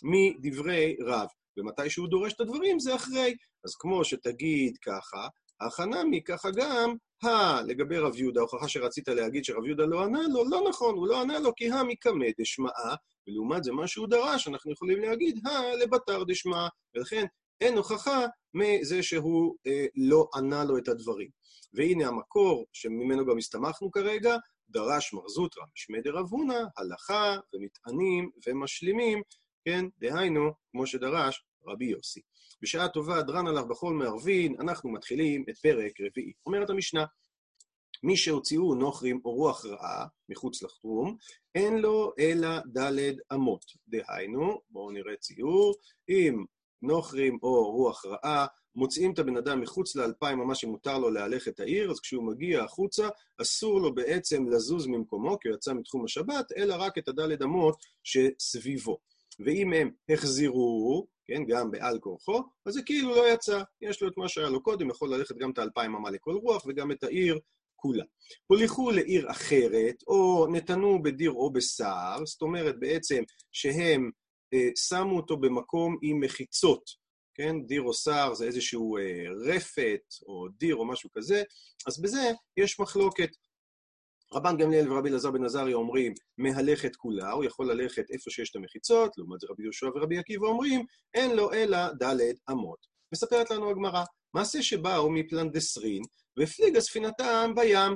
מדברי 0.02 0.96
רב. 1.06 1.28
ומתי 1.56 1.90
שהוא 1.90 2.08
דורש 2.08 2.32
את 2.32 2.40
הדברים 2.40 2.78
זה 2.78 2.94
אחרי. 2.94 3.34
אז 3.64 3.74
כמו 3.78 4.04
שתגיד 4.04 4.76
ככה, 4.82 5.28
החנמי 5.60 6.22
ככה 6.24 6.50
גם, 6.50 6.94
ה, 7.24 7.62
לגבי 7.62 7.98
רב 7.98 8.16
יהודה, 8.16 8.40
ההוכחה 8.40 8.68
שרצית 8.68 9.08
להגיד 9.08 9.44
שרב 9.44 9.64
יהודה 9.66 9.84
לא 9.84 10.04
ענה 10.04 10.22
לו, 10.32 10.44
לא 10.50 10.68
נכון, 10.68 10.94
הוא 10.94 11.08
לא 11.08 11.20
ענה 11.20 11.38
לו 11.38 11.54
כי 11.54 11.70
המקמא 11.70 12.26
דשמעה, 12.40 12.94
ולעומת 13.28 13.64
זה 13.64 13.72
מה 13.72 13.86
שהוא 13.86 14.08
דרש, 14.08 14.48
אנחנו 14.48 14.72
יכולים 14.72 15.00
להגיד 15.00 15.46
ה 15.46 15.76
לבתר 15.82 16.24
דשמעה, 16.24 16.68
ולכן 16.94 17.24
אין 17.60 17.76
הוכחה 17.76 18.26
מזה 18.54 19.02
שהוא 19.02 19.56
אה, 19.66 19.86
לא 19.96 20.28
ענה 20.34 20.64
לו 20.64 20.78
את 20.78 20.88
הדברים. 20.88 21.28
והנה 21.74 22.08
המקור 22.08 22.66
שממנו 22.72 23.26
גם 23.26 23.38
הסתמכנו 23.38 23.90
כרגע, 23.90 24.36
דרש 24.70 25.12
מר 25.12 25.28
זוטרא 25.28 25.64
משמי 25.76 26.00
דרב 26.00 26.26
הונא, 26.30 26.62
הלכה 26.76 27.36
ומטענים 27.54 28.30
ומשלימים, 28.46 29.22
כן, 29.64 29.84
דהיינו, 29.98 30.50
כמו 30.70 30.86
שדרש 30.86 31.44
רבי 31.66 31.84
יוסי. 31.84 32.20
בשעה 32.62 32.88
טובה, 32.88 33.22
דרן 33.22 33.46
עליו 33.46 33.68
בכל 33.68 33.94
מערבין, 33.94 34.56
אנחנו 34.60 34.90
מתחילים 34.90 35.44
את 35.50 35.58
פרק 35.58 35.92
רביעי. 36.00 36.32
אומרת 36.46 36.70
המשנה, 36.70 37.04
מי 38.02 38.16
שהוציאו 38.16 38.74
נוכרים 38.74 39.20
או 39.24 39.30
רוח 39.30 39.64
רעה 39.64 40.06
מחוץ 40.28 40.62
לחתום, 40.62 41.16
אין 41.54 41.78
לו 41.78 42.12
אלא 42.18 42.48
דלת 42.66 43.16
אמות. 43.34 43.64
דהיינו, 43.88 44.60
בואו 44.70 44.90
נראה 44.90 45.16
ציור, 45.16 45.74
אם 46.08 46.44
נוכרים 46.82 47.38
או 47.42 47.70
רוח 47.70 48.04
רעה 48.04 48.46
מוציאים 48.74 49.12
את 49.12 49.18
הבן 49.18 49.36
אדם 49.36 49.60
מחוץ 49.60 49.96
לאלפיים, 49.96 50.38
ממש 50.38 50.60
שמותר 50.60 50.98
לו 50.98 51.10
להלך 51.10 51.48
את 51.48 51.60
העיר, 51.60 51.90
אז 51.90 52.00
כשהוא 52.00 52.24
מגיע 52.24 52.62
החוצה, 52.62 53.08
אסור 53.42 53.80
לו 53.80 53.94
בעצם 53.94 54.48
לזוז 54.48 54.86
ממקומו, 54.86 55.38
כי 55.38 55.48
הוא 55.48 55.56
יצא 55.56 55.72
מתחום 55.72 56.04
השבת, 56.04 56.52
אלא 56.56 56.74
רק 56.78 56.98
את 56.98 57.08
הדלת 57.08 57.42
אמות 57.42 57.76
שסביבו. 58.04 58.98
ואם 59.40 59.72
הם 59.72 59.90
החזירו, 60.08 61.06
כן, 61.28 61.44
גם 61.48 61.70
בעל 61.70 61.98
כורחו, 61.98 62.42
אז 62.66 62.74
זה 62.74 62.82
כאילו 62.82 63.16
לא 63.16 63.32
יצא. 63.32 63.62
יש 63.80 64.02
לו 64.02 64.08
את 64.08 64.16
מה 64.16 64.28
שהיה 64.28 64.48
לו 64.48 64.62
קודם, 64.62 64.90
יכול 64.90 65.14
ללכת 65.14 65.36
גם 65.36 65.50
את 65.50 65.58
האלפיים 65.58 65.94
אמה 65.94 66.10
לכל 66.10 66.34
רוח, 66.34 66.66
וגם 66.66 66.92
את 66.92 67.04
העיר 67.04 67.38
כולה. 67.76 68.04
הוליכו 68.46 68.90
לעיר 68.90 69.30
אחרת, 69.30 70.02
או 70.06 70.46
נתנו 70.52 71.02
בדיר 71.02 71.30
או 71.30 71.52
בסער, 71.52 72.26
זאת 72.26 72.42
אומרת 72.42 72.74
בעצם 72.78 73.22
שהם 73.52 74.10
אה, 74.54 74.68
שמו 74.76 75.16
אותו 75.16 75.36
במקום 75.36 75.96
עם 76.02 76.20
מחיצות, 76.20 76.82
כן? 77.34 77.56
דיר 77.66 77.82
או 77.82 77.94
סער 77.94 78.34
זה 78.34 78.46
איזשהו 78.46 78.98
אה, 78.98 79.24
רפת, 79.46 80.00
או 80.26 80.48
דיר 80.48 80.76
או 80.76 80.86
משהו 80.86 81.10
כזה, 81.12 81.42
אז 81.86 82.02
בזה 82.02 82.30
יש 82.56 82.80
מחלוקת. 82.80 83.30
רבן 84.32 84.56
גמליאל 84.56 84.92
ורבי 84.92 85.08
אלעזר 85.08 85.30
בן 85.30 85.44
עזריה 85.44 85.76
אומרים, 85.76 86.12
מהלכת 86.38 86.96
כולה, 86.96 87.30
הוא 87.30 87.44
יכול 87.44 87.72
ללכת 87.72 88.10
איפה 88.10 88.30
שיש 88.30 88.50
את 88.50 88.56
המחיצות, 88.56 89.18
לעומת 89.18 89.40
זה 89.40 89.46
רבי 89.50 89.62
יהושע 89.62 89.86
ורבי 89.86 90.18
עקיבא 90.18 90.46
אומרים, 90.46 90.84
אין 91.14 91.36
לו 91.36 91.52
אלא 91.52 91.78
ד' 92.02 92.16
אמות. 92.50 92.86
מספרת 93.12 93.50
לנו 93.50 93.70
הגמרא, 93.70 94.04
מעשה 94.34 94.62
שבאו 94.62 95.10
מפלנדסרין, 95.10 96.02
והפליגה 96.36 96.80
ספינתם 96.80 97.52
בים. 97.54 97.92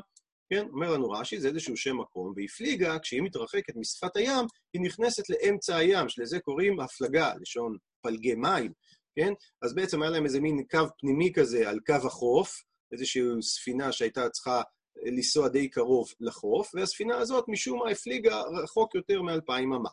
כן, 0.51 0.67
אומר 0.73 0.93
לנו 0.93 1.11
רש"י, 1.11 1.41
זה 1.41 1.49
איזשהו 1.49 1.77
שם 1.77 1.97
מקום, 1.97 2.33
והפליגה, 2.37 2.99
כשהיא 2.99 3.23
מתרחקת 3.23 3.77
משפת 3.77 4.17
הים, 4.17 4.47
היא 4.75 4.83
נכנסת 4.83 5.31
לאמצע 5.31 5.77
הים, 5.77 6.09
שלזה 6.09 6.41
קוראים 6.41 6.81
הפלגה, 6.81 7.33
לשון 7.41 7.77
פלגי 8.03 8.35
מים, 8.35 8.73
כן? 9.17 9.33
אז 9.63 9.75
בעצם 9.75 10.03
היה 10.03 10.11
להם 10.11 10.25
איזה 10.25 10.41
מין 10.41 10.65
קו 10.71 10.79
פנימי 10.99 11.33
כזה 11.33 11.69
על 11.69 11.79
קו 11.87 12.07
החוף, 12.07 12.63
איזושהי 12.93 13.23
ספינה 13.43 13.93
שהייתה 13.93 14.29
צריכה 14.29 14.63
לנסוע 15.03 15.49
די 15.49 15.69
קרוב 15.69 16.09
לחוף, 16.21 16.71
והספינה 16.75 17.19
הזאת 17.19 17.45
משום 17.49 17.79
מה 17.79 17.91
הפליגה 17.91 18.43
רחוק 18.63 18.95
יותר 18.95 19.23
מאלפיים 19.23 19.73
אמה. 19.73 19.91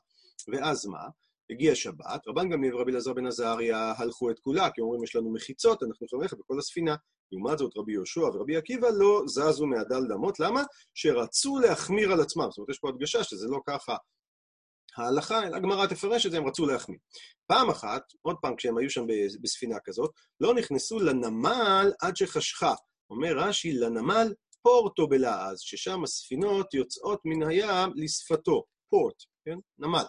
ואז 0.48 0.86
מה? 0.86 1.08
הגיע 1.50 1.76
שבת, 1.76 2.28
רבן 2.28 2.50
גמליאל 2.50 2.76
ורבי 2.76 2.92
אלעזר 2.92 3.14
בן 3.14 3.28
עזריה 3.28 3.94
הלכו 3.98 4.32
את 4.32 4.40
כולה, 4.40 4.70
כי 4.70 4.82
אומרים, 4.82 5.04
יש 5.04 5.16
לנו 5.16 5.34
מחיצות, 5.34 5.84
אנחנו 5.84 6.06
יכולים 6.06 6.24
ללכת 6.24 6.38
בכל 6.38 6.60
הספינה. 6.60 6.96
לעומת 7.32 7.58
זאת, 7.58 7.72
רבי 7.78 7.94
יהושע 7.94 8.22
ורבי 8.22 8.58
עקיבא 8.58 8.88
לא 8.90 9.24
זזו 9.28 9.66
מהדל 9.66 10.08
דמות. 10.10 10.40
למה? 10.40 10.64
שרצו 10.94 11.60
להחמיר 11.60 12.12
על 12.12 12.22
עצמם. 12.22 12.46
זאת 12.50 12.58
אומרת, 12.58 12.70
יש 12.70 12.80
פה 12.80 12.90
הדגשה 12.90 13.24
שזה 13.24 13.48
לא 13.48 13.60
ככה 13.68 13.96
ההלכה, 14.98 15.40
הגמרא 15.40 15.86
תפרש 15.88 16.26
את 16.26 16.32
זה, 16.32 16.38
הם 16.38 16.48
רצו 16.48 16.66
להחמיר. 16.66 17.00
פעם 17.48 17.70
אחת, 17.70 18.02
עוד 18.22 18.36
פעם, 18.42 18.56
כשהם 18.56 18.78
היו 18.78 18.90
שם 18.90 19.06
בספינה 19.42 19.76
כזאת, 19.84 20.12
לא 20.40 20.54
נכנסו 20.54 21.00
לנמל 21.00 21.92
עד 22.02 22.16
שחשכה. 22.16 22.74
אומר 23.10 23.38
רש"י, 23.38 23.72
לנמל 23.72 24.34
פורטו 24.64 25.08
בלעז, 25.08 25.60
ששם 25.60 26.04
הספינות 26.04 26.74
יוצאות 26.74 27.22
מן 27.26 27.50
הים 27.50 27.92
לשפתו, 27.96 28.64
פורט, 28.90 29.16
כן? 29.46 29.58
נמל. 29.80 30.06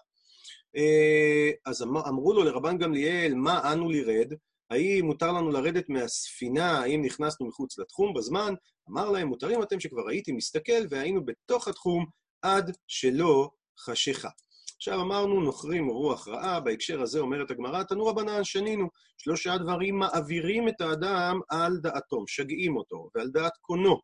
אה, 0.77 1.51
אז 1.67 1.83
אמר, 1.83 2.09
אמרו 2.09 2.33
לו 2.33 2.43
לרבן 2.45 2.79
גמליאל, 2.79 3.35
מה 3.35 3.73
אנו 3.73 3.91
לירד? 3.91 4.33
האם 4.71 5.07
מותר 5.07 5.33
לנו 5.33 5.51
לרדת 5.51 5.89
מהספינה, 5.89 6.79
האם 6.79 7.03
נכנסנו 7.05 7.47
מחוץ 7.47 7.79
לתחום 7.79 8.15
בזמן? 8.15 8.55
אמר 8.91 9.11
להם, 9.11 9.29
מותרים 9.29 9.63
אתם 9.63 9.81
שכבר 9.81 10.09
הייתי 10.09 10.33
מסתכל 10.33 10.87
והיינו 10.91 11.25
בתוך 11.25 11.69
התחום 11.69 12.07
עד 12.43 12.77
שלא 12.87 13.51
חשיכה. 13.81 14.29
עכשיו 14.77 15.01
אמרנו, 15.01 15.41
נוכרים 15.41 15.89
רוח 15.89 16.29
רעה, 16.29 16.61
בהקשר 16.61 17.03
הזה 17.03 17.21
אומרת 17.21 17.51
הגמרא, 17.51 17.83
תנו 17.83 18.07
רבנן, 18.07 18.45
שנינו. 18.45 18.89
שלושה 19.19 19.59
דברים 19.59 19.99
מעבירים 19.99 20.69
את 20.69 20.81
האדם 20.81 21.41
על 21.51 21.77
דעתו, 21.83 22.23
משגעים 22.23 22.77
אותו, 22.77 23.11
ועל 23.15 23.29
דעת 23.31 23.53
קונו. 23.61 24.01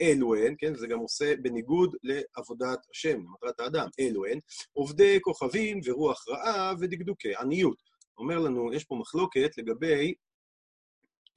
אלו 0.00 0.34
הן, 0.34 0.54
כן, 0.58 0.74
זה 0.74 0.86
גם 0.86 0.98
עושה 0.98 1.34
בניגוד 1.42 1.96
לעבודת 2.02 2.78
השם, 2.90 3.20
למטרת 3.20 3.60
האדם, 3.60 3.88
אלו 4.00 4.26
הן, 4.26 4.38
עובדי 4.72 5.18
כוכבים 5.20 5.80
ורוח 5.84 6.24
רעה 6.28 6.72
ודקדוקי 6.80 7.36
עניות. 7.36 7.76
אומר 8.18 8.38
לנו, 8.38 8.72
יש 8.72 8.84
פה 8.84 8.94
מחלוקת 8.94 9.50
לגבי 9.58 10.14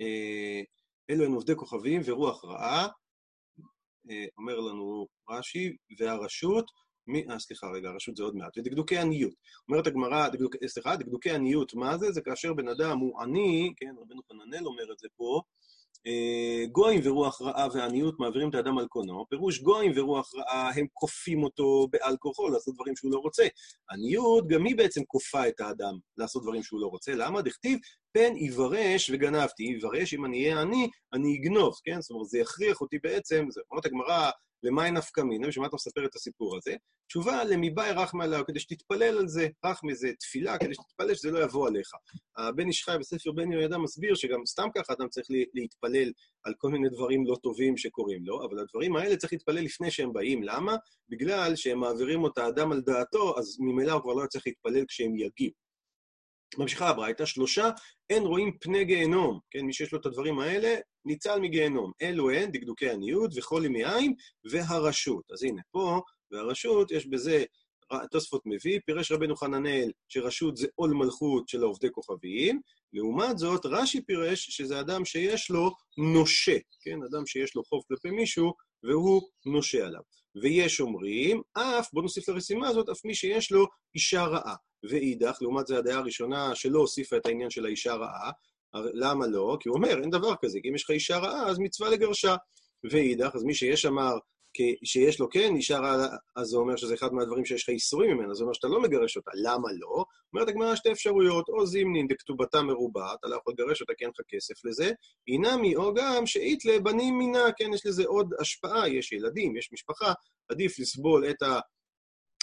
אה, 0.02 0.62
אלו 1.10 1.26
הן 1.26 1.32
עובדי 1.32 1.56
כוכבים 1.56 2.02
ורוח 2.06 2.46
רעה, 2.46 2.88
אה, 4.10 4.26
אומר 4.38 4.60
לנו 4.60 5.08
רש"י, 5.30 5.76
והרשות, 6.00 6.66
מי, 7.08 7.26
אה, 7.30 7.40
סליחה, 7.40 7.68
רגע, 7.68 7.90
הרשות 7.90 8.16
זה 8.16 8.24
עוד 8.24 8.36
מעט, 8.36 8.58
ודקדוקי 8.58 8.98
עניות. 8.98 9.34
אומרת 9.70 9.88
הגמרא, 9.88 10.30
דקדוק, 10.30 10.56
סליחה, 10.68 10.96
דקדוקי 10.96 11.32
עניות, 11.32 11.74
מה 11.74 11.98
זה? 11.98 12.12
זה 12.12 12.22
כאשר 12.22 12.54
בן 12.54 12.68
אדם 12.68 12.98
הוא 12.98 13.22
עני, 13.22 13.74
כן, 13.78 13.96
רבנו 14.02 14.22
חננאל 14.24 14.66
אומר 14.66 14.94
את 14.94 15.00
זה 15.00 15.08
פה, 15.16 15.42
גויים 16.72 17.02
ורוח 17.04 17.42
רעה 17.42 17.68
ועניות 17.74 18.20
מעבירים 18.20 18.50
את 18.50 18.56
האדם 18.56 18.78
על 18.78 18.88
קונו, 18.88 19.26
פירוש 19.30 19.62
גויים 19.62 19.92
ורוח 19.96 20.36
רעה 20.36 20.72
הם 20.76 20.86
כופים 20.94 21.44
אותו 21.44 21.88
בעל 21.92 22.18
כוחו 22.18 22.50
לעשות 22.50 22.76
דברים 22.76 22.96
שהוא 22.96 23.12
לא 23.12 23.18
רוצה. 23.18 23.48
עניות, 23.92 24.48
גם 24.48 24.66
היא 24.66 24.78
בעצם 24.78 25.02
כופה 25.08 25.48
את 25.48 25.60
האדם 25.60 25.94
לעשות 26.18 26.44
דברים 26.44 26.64
שהוא 26.64 26.82
לא 26.82 26.88
רוצה. 26.88 27.16
למה? 27.16 27.42
דכתיב, 27.42 27.80
פן 28.12 28.38
יברש 28.38 29.10
וגנבתי. 29.14 29.64
יברש, 29.64 30.14
אם 30.14 30.26
אני 30.26 30.44
אהיה 30.44 30.62
עני, 30.62 30.90
אני 31.14 31.38
אגנוב, 31.38 31.76
כן? 31.84 32.02
זאת 32.02 32.12
אומרת, 32.12 32.28
זה 32.28 32.40
יכריח 32.40 32.82
אותי 32.82 32.98
בעצם, 33.04 33.46
זה 33.50 33.62
אומרת 33.72 33.86
הגמרא, 33.86 34.30
למאי 34.64 34.92
נפקא 34.92 35.22
מינא, 35.22 35.48
בשביל 35.48 35.62
מה 35.62 35.68
אתה 35.68 35.76
מספר 35.76 36.06
את 36.06 36.16
הסיפור 36.16 36.58
הזה? 36.58 36.76
תשובה, 37.08 37.44
למיבאי 37.44 37.92
רחמא 37.92 38.24
עליו, 38.24 38.44
כדי 38.48 38.60
שתתפלל 38.60 39.18
על 39.18 39.28
זה, 39.28 39.48
רחמא 39.66 39.94
זה 39.94 40.12
תפילה, 40.20 40.58
כדי 40.58 40.74
שתתפלל 40.74 41.16
שזה 41.16 41.32
לא 41.32 41.44
יבוא 41.44 41.68
עליך. 41.68 41.92
הבן 42.38 42.68
איש 42.68 42.84
חי 42.84 42.96
בספר 43.00 43.32
בן 43.32 43.52
יהוידע 43.52 43.78
מסביר 43.78 44.16
שגם 44.16 44.46
סתם 44.46 44.68
ככה 44.76 44.94
אדם 44.94 45.10
צריך 45.10 45.28
להתפלל 45.54 46.12
על 46.44 46.54
כל 46.58 46.70
מיני 46.70 46.90
דברים 46.90 47.28
לא 47.28 47.36
טובים 47.44 47.78
שקורים 47.78 48.26
לו, 48.26 48.46
אבל 48.46 48.60
הדברים 48.60 48.96
האלה 48.96 49.18
צריך 49.18 49.34
להתפלל 49.34 49.64
לפני 49.64 49.92
שהם 49.92 50.14
באים. 50.14 50.44
למה? 50.44 50.76
בגלל 51.10 51.56
שהם 51.56 51.80
מעבירים 51.80 52.26
את 52.26 52.38
האדם 52.38 52.72
על 52.72 52.82
דעתו, 52.82 53.40
אז 53.40 53.58
ממילא 53.60 53.92
הוא 53.92 54.02
כבר 54.02 54.14
לא 54.14 54.28
צריך 54.28 54.48
להתפלל 54.48 54.86
כשהם 54.88 55.16
יגיעו. 55.18 55.54
ממשיכה 56.58 56.90
הברייתא, 56.90 57.26
שלושה, 57.26 57.70
אין 58.14 58.24
רואים 58.24 58.58
פני 58.60 58.86
גיהנום, 58.86 59.40
כן, 59.52 59.60
מי 59.60 59.74
שיש 59.74 59.92
לו 59.92 60.00
את 60.00 60.06
הדברים 60.06 60.40
האלה, 60.40 60.76
ניצל 61.06 61.40
מגיהנום. 61.40 61.92
אלו 62.02 62.32
הן 62.32 62.52
דקדוקי 62.52 62.90
עניות 62.90 63.32
וחולי 63.36 63.68
מעיים 63.68 64.14
והרשות. 64.52 65.32
אז 65.32 65.44
הנה, 65.44 65.62
פה, 65.72 66.02
והרשות, 66.32 66.92
יש 66.92 67.08
בזה, 67.08 67.44
תוספות 68.12 68.42
מביא, 68.46 68.80
פירש 68.86 69.12
רבנו 69.12 69.36
חננאל 69.36 69.92
שרשות 70.10 70.58
זה 70.58 70.68
עול 70.76 70.94
מלכות 70.94 71.50
של 71.50 71.64
העובדי 71.64 71.92
כוכביים, 71.92 72.62
לעומת 72.94 73.38
זאת, 73.38 73.66
רש"י 73.66 74.02
פירש 74.02 74.50
שזה 74.50 74.80
אדם 74.80 75.06
שיש 75.06 75.50
לו 75.50 75.72
נושה, 75.98 76.58
כן, 76.82 77.00
אדם 77.12 77.26
שיש 77.26 77.56
לו 77.56 77.64
חוב 77.64 77.84
כלפי 77.88 78.10
מישהו, 78.10 78.54
והוא 78.84 79.22
נושה 79.46 79.86
עליו. 79.86 80.02
ויש 80.42 80.82
אומרים, 80.82 81.42
אף, 81.54 81.88
בוא 81.94 82.02
נוסיף 82.02 82.30
לרשימה 82.30 82.68
הזאת, 82.68 82.90
אף 82.90 83.06
מי 83.06 83.16
שיש 83.16 83.52
לו 83.52 83.68
אישה 83.96 84.26
רעה. 84.26 84.56
ואידך, 84.90 85.38
לעומת 85.42 85.68
זה 85.68 85.78
הדעה 85.78 85.98
הראשונה 85.98 86.56
שלא 86.56 86.80
הוסיפה 86.80 87.18
את 87.18 87.26
העניין 87.26 87.50
של 87.50 87.66
האישה 87.66 87.94
רעה, 87.94 88.32
למה 88.74 89.28
לא? 89.28 89.58
כי 89.60 89.70
הוא 89.70 89.78
אומר, 89.78 90.02
אין 90.02 90.10
דבר 90.10 90.34
כזה, 90.42 90.60
כי 90.62 90.70
אם 90.70 90.76
יש 90.76 90.84
לך 90.84 90.92
אישה 90.92 91.18
רעה, 91.18 91.50
אז 91.50 91.60
מצווה 91.60 91.90
לגרשה. 91.90 92.36
ואידך, 92.92 93.32
אז 93.36 93.44
מי 93.44 93.54
שיש 93.54 93.86
אמר 93.86 94.18
שיש 94.84 95.20
לו 95.20 95.30
כן 95.30 95.56
אישה 95.56 95.80
רעה, 95.80 96.08
אז 96.36 96.48
זה 96.48 96.58
אומר 96.58 96.76
שזה 96.76 96.94
אחד 96.94 97.14
מהדברים 97.14 97.46
שיש 97.46 97.64
לך 97.64 97.70
איסורים 97.70 98.18
ממנה, 98.18 98.34
זה 98.34 98.44
אומר 98.44 98.54
שאתה 98.54 98.68
לא 98.68 98.82
מגרש 98.82 99.18
אותה. 99.18 99.32
למה 99.34 99.68
לא? 99.80 100.06
אומרת 100.34 100.48
הגמרא 100.48 100.76
שתי 100.76 100.92
אפשרויות, 100.92 101.50
או 101.50 101.66
זימנין 101.66 102.08
דכתובתה 102.08 102.62
מרובה, 102.62 103.14
אתה 103.20 103.28
לא 103.28 103.36
יכול 103.36 103.54
לגרש 103.54 103.82
אותה 103.82 103.94
כי 103.98 104.06
אין 104.06 104.12
לך 104.20 104.26
כסף 104.28 104.66
לזה, 104.66 104.92
אינמי, 105.28 105.76
או 105.76 105.94
גם 105.94 106.26
שאית 106.26 106.66
לבנים 106.66 107.18
מינה, 107.18 107.44
כן, 107.58 107.74
יש 107.74 107.86
לזה 107.86 108.04
עוד 108.06 108.34
השפעה, 108.40 108.90
יש 108.90 109.12
ילדים, 109.12 109.58
יש 109.58 109.70
משפחה, 109.74 110.14
עדיף 110.50 110.80
לסבול 110.80 111.30
את 111.30 111.42
ה... 111.42 111.60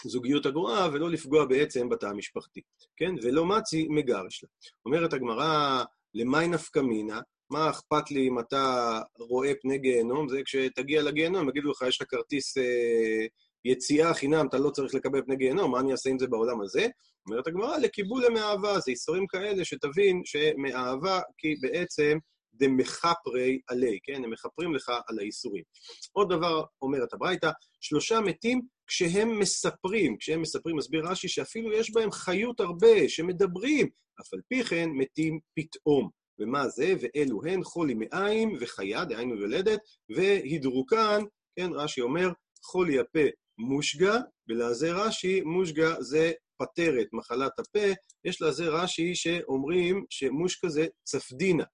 זוגיות 0.05 0.47
הגרועה 0.47 0.89
ולא 0.93 1.11
לפגוע 1.11 1.45
בעצם 1.45 1.89
בתא 1.89 2.07
המשפחתי, 2.07 2.61
כן? 2.97 3.15
ולא 3.23 3.47
מצי 3.47 3.87
מגרש 3.91 4.43
לה. 4.43 4.49
אומרת 4.87 5.13
הגמרא, 5.13 5.85
למאי 6.15 6.49
נפקא 6.49 6.79
מינה, 6.79 7.21
מה 7.51 7.71
אכפת 7.71 8.11
לי 8.11 8.29
אם 8.29 8.39
אתה 8.39 8.99
רואה 9.19 9.53
פני 9.63 9.79
גיהנום? 9.79 10.29
זה 10.29 10.41
כשתגיע 10.45 11.03
לגיהנום, 11.03 11.49
יגידו 11.49 11.71
לך, 11.71 11.83
יש 11.89 12.03
לך 12.03 12.09
כרטיס 12.11 12.59
אה, 12.59 13.27
יציאה 13.65 14.15
חינם, 14.15 14.47
אתה 14.47 14.59
לא 14.59 14.71
צריך 14.71 14.95
לקבל 14.95 15.23
פני 15.23 15.37
גיהנום, 15.37 15.71
מה 15.71 15.81
אני 15.81 15.93
אעשה 15.93 16.11
עם 16.11 16.19
זה 16.19 16.27
בעולם 16.27 16.61
הזה? 16.61 16.87
אומרת 17.27 17.47
הגמרא, 17.47 17.77
לקיבולה 17.79 18.31
מאהבה, 18.31 18.81
זה 18.81 18.91
איסורים 18.91 19.27
כאלה 19.27 19.65
שתבין 19.65 20.23
שמאהבה, 20.25 21.21
כי 21.39 21.55
בעצם 21.61 22.19
דמחפרי 22.61 23.61
עלי, 23.68 23.99
כן? 24.03 24.25
הם 24.25 24.31
מחפרים 24.31 24.75
לך 24.75 24.92
על 25.09 25.18
האיסורים. 25.18 25.64
עוד 26.12 26.29
דבר 26.33 26.64
אומרת 26.83 27.12
הברייתא, 27.12 27.51
שלושה 27.81 28.20
מתים 28.20 28.61
כשהם 28.87 29.38
מספרים, 29.38 30.16
כשהם 30.16 30.42
מספרים, 30.42 30.77
מסביר 30.77 31.03
רש"י 31.07 31.29
שאפילו 31.29 31.73
יש 31.73 31.92
בהם 31.92 32.11
חיות 32.11 32.61
הרבה, 32.61 33.09
שמדברים, 33.09 33.88
אף 34.20 34.35
על 34.35 34.40
פי 34.49 34.64
כן 34.64 34.88
מתים 34.90 35.40
פתאום. 35.55 36.11
ומה 36.38 36.68
זה? 36.68 36.94
ואלו 37.01 37.40
הן 37.44 37.64
חולי 37.64 37.94
מעיים 37.94 38.57
וחיה, 38.61 39.05
דהיינו 39.05 39.37
יולדת, 39.37 39.81
והדרוקן, 40.16 41.20
כן, 41.57 41.70
רש"י 41.73 42.01
אומר, 42.01 42.31
חולי 42.64 42.99
הפה 42.99 43.27
מושגה, 43.59 44.18
ולזה 44.49 44.92
רש"י, 44.92 45.40
מושגה 45.40 45.94
זה 46.01 46.33
פטרת, 46.59 47.07
מחלת 47.12 47.59
הפה, 47.59 47.87
יש 48.25 48.42
לזה 48.42 48.68
רש"י 48.68 49.14
שאומרים 49.14 50.05
שמושקה 50.11 50.68
זה 50.68 50.87
צפדינה. 51.05 51.64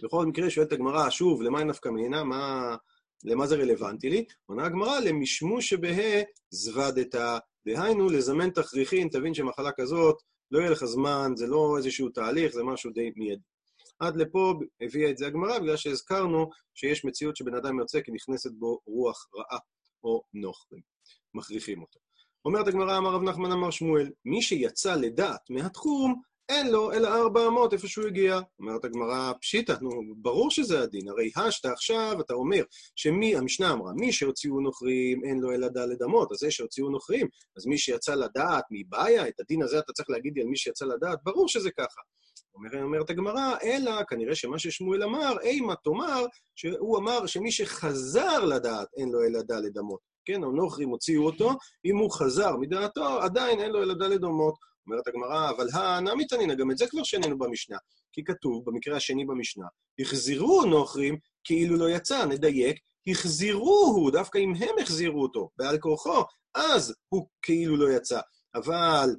בכל 0.00 0.26
מקרה 0.26 0.50
שואלת 0.50 0.72
הגמרא, 0.72 1.10
שוב, 1.10 1.42
למה 1.42 1.64
נפקא 1.64 1.88
מינה? 1.88 2.24
מה... 2.24 2.76
למה 3.24 3.46
זה 3.46 3.56
רלוונטי 3.56 4.10
לי? 4.10 4.24
עונה 4.46 4.66
הגמרא, 4.66 5.00
למשמוש 5.00 5.68
שבה 5.68 5.88
זוודתא, 6.50 7.38
דהיינו, 7.66 8.08
לזמן 8.08 8.50
תכריכין, 8.50 9.08
תבין 9.08 9.34
שמחלה 9.34 9.70
כזאת, 9.72 10.22
לא 10.50 10.58
יהיה 10.58 10.70
לך 10.70 10.84
זמן, 10.84 11.32
זה 11.34 11.46
לא 11.46 11.74
איזשהו 11.76 12.08
תהליך, 12.08 12.52
זה 12.52 12.62
משהו 12.62 12.90
די 12.90 13.10
מיידי. 13.16 13.42
עד 14.00 14.16
לפה 14.16 14.54
הביאה 14.80 15.10
את 15.10 15.18
זה 15.18 15.26
הגמרא, 15.26 15.58
בגלל 15.58 15.76
שהזכרנו 15.76 16.50
שיש 16.74 17.04
מציאות 17.04 17.36
שבן 17.36 17.54
אדם 17.54 17.78
יוצא 17.78 18.00
כי 18.00 18.12
נכנסת 18.12 18.50
בו 18.52 18.78
רוח 18.86 19.26
רעה 19.36 19.58
או 20.04 20.22
נוכרים, 20.34 20.82
מכריחים 21.34 21.82
אותו. 21.82 21.98
אומרת 22.44 22.68
הגמרא, 22.68 22.98
אמר 22.98 23.10
רב 23.10 23.22
נחמן 23.22 23.52
אמר 23.52 23.70
שמואל, 23.70 24.10
מי 24.24 24.42
שיצא 24.42 24.94
לדעת 24.94 25.50
מהתחום, 25.50 26.22
אין 26.48 26.70
לו 26.70 26.92
אלא 26.92 27.08
ארבע 27.08 27.46
אמות 27.46 27.72
איפה 27.72 27.88
שהוא 27.88 28.06
הגיע. 28.06 28.40
אומרת 28.60 28.84
הגמרא, 28.84 29.32
פשיטא, 29.40 29.74
נו, 29.80 29.90
ברור 30.16 30.50
שזה 30.50 30.82
הדין. 30.82 31.08
הרי 31.08 31.30
השת 31.36 31.64
עכשיו, 31.64 32.16
אתה 32.20 32.34
אומר 32.34 32.62
שמי, 32.96 33.36
המשנה 33.36 33.72
אמרה, 33.72 33.92
מי 33.92 34.12
שהוציאו 34.12 34.60
נוכרים, 34.60 35.24
אין 35.24 35.40
לו 35.40 35.52
אלא 35.52 35.68
דלת 35.68 36.02
אמות. 36.02 36.32
אז 36.32 36.38
זה 36.38 36.50
שהוציאו 36.50 36.88
נוכרים, 36.88 37.26
אז 37.56 37.66
מי 37.66 37.78
שיצא 37.78 38.14
לדעת 38.14 38.64
מבעיה, 38.70 39.28
את 39.28 39.40
הדין 39.40 39.62
הזה 39.62 39.78
אתה 39.78 39.92
צריך 39.92 40.10
להגיד 40.10 40.32
לי 40.36 40.42
על 40.42 40.48
מי 40.48 40.56
שיצא 40.56 40.84
לדעת, 40.84 41.18
ברור 41.24 41.48
שזה 41.48 41.70
ככה. 41.70 42.00
אומר, 42.54 42.82
אומרת 42.82 43.10
הגמרא, 43.10 43.54
אלא 43.62 44.04
כנראה 44.04 44.34
שמה 44.34 44.58
ששמואל 44.58 45.02
אמר, 45.02 45.36
אימה 45.40 45.74
תאמר, 45.84 46.24
שהוא 46.56 46.98
אמר 46.98 47.26
שמי 47.26 47.52
שחזר 47.52 48.44
לדעת, 48.44 48.88
אין 48.96 49.08
לו 49.08 49.24
אלא 49.24 49.42
דלת 49.42 49.78
אמות. 49.78 50.00
כן, 50.24 50.44
הנוכרים 50.44 50.88
הוציאו 50.88 51.26
אותו, 51.26 51.50
אם 51.84 51.96
הוא 51.96 52.10
חזר 52.10 52.56
מדעתו, 52.56 53.22
עדיין 53.22 53.60
אין 53.60 53.70
לו 53.70 53.82
אלא 53.82 53.94
דלת 53.94 54.24
אמות. 54.24 54.54
אומרת 54.90 55.08
הגמרא, 55.08 55.50
אבל 55.50 55.66
הנמי 55.72 56.26
תנינא, 56.26 56.54
גם 56.54 56.70
את 56.70 56.78
זה 56.78 56.86
כבר 56.86 57.02
שנינו 57.02 57.38
במשנה. 57.38 57.76
כי 58.12 58.24
כתוב, 58.24 58.64
במקרה 58.66 58.96
השני 58.96 59.24
במשנה, 59.24 59.66
החזירו 60.00 60.64
נוכרים 60.64 61.18
כאילו 61.44 61.76
לא 61.76 61.90
יצא, 61.90 62.24
נדייק, 62.24 62.78
החזירוהו, 63.08 64.10
דווקא 64.10 64.38
אם 64.38 64.52
הם 64.54 64.74
החזירו 64.82 65.22
אותו, 65.22 65.50
בעל 65.56 65.78
כורחו, 65.78 66.24
אז 66.54 66.94
הוא 67.08 67.28
כאילו 67.42 67.76
לא 67.76 67.96
יצא. 67.96 68.20
אבל 68.54 69.10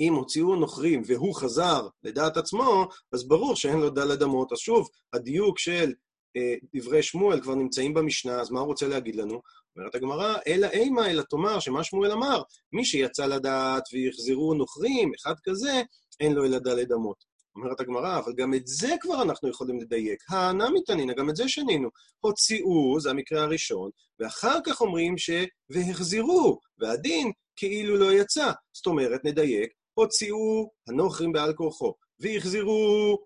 אם 0.00 0.14
הוציאו 0.14 0.56
נוכרים 0.56 1.02
והוא 1.06 1.34
חזר 1.34 1.88
לדעת 2.02 2.36
עצמו, 2.36 2.86
אז 3.12 3.28
ברור 3.28 3.56
שאין 3.56 3.80
לו 3.80 3.90
דלת 3.90 4.22
אמות. 4.22 4.52
אז 4.52 4.58
שוב, 4.58 4.88
הדיוק 5.12 5.58
של 5.58 5.92
אה, 6.36 6.54
דברי 6.74 7.02
שמואל 7.02 7.40
כבר 7.40 7.54
נמצאים 7.54 7.94
במשנה, 7.94 8.40
אז 8.40 8.50
מה 8.50 8.60
הוא 8.60 8.66
רוצה 8.66 8.88
להגיד 8.88 9.16
לנו? 9.16 9.40
אומרת 9.76 9.94
הגמרא, 9.94 10.36
אלא 10.46 10.66
אימה, 10.66 11.10
אלא 11.10 11.22
תאמר 11.22 11.60
שמה 11.60 11.84
שמואל 11.84 12.12
אמר, 12.12 12.42
מי 12.72 12.84
שיצא 12.84 13.26
לדעת 13.26 13.82
ויחזרו 13.92 14.54
נוכרים, 14.54 15.12
אחד 15.20 15.34
כזה, 15.44 15.82
אין 16.20 16.32
לו 16.32 16.44
אלא 16.44 16.58
דלת 16.58 16.92
אמות. 16.92 17.34
אומרת 17.56 17.80
הגמרא, 17.80 18.18
אבל 18.18 18.32
גם 18.36 18.54
את 18.54 18.66
זה 18.66 18.94
כבר 19.00 19.22
אנחנו 19.22 19.48
יכולים 19.48 19.80
לדייק. 19.80 20.18
האנה 20.28 20.70
מתענינה, 20.70 21.12
גם 21.14 21.30
את 21.30 21.36
זה 21.36 21.48
שנינו. 21.48 21.88
הוציאו, 22.20 23.00
זה 23.00 23.10
המקרה 23.10 23.42
הראשון, 23.42 23.90
ואחר 24.20 24.58
כך 24.66 24.80
אומרים 24.80 25.18
ש... 25.18 25.30
והחזירו, 25.70 26.58
והדין 26.78 27.32
כאילו 27.56 27.96
לא 27.96 28.12
יצא. 28.12 28.52
זאת 28.72 28.86
אומרת, 28.86 29.20
נדייק, 29.24 29.70
הוציאו 29.94 30.70
הנוכרים 30.88 31.32
בעל 31.32 31.52
כורחו, 31.52 31.94
והחזירו 32.20 33.18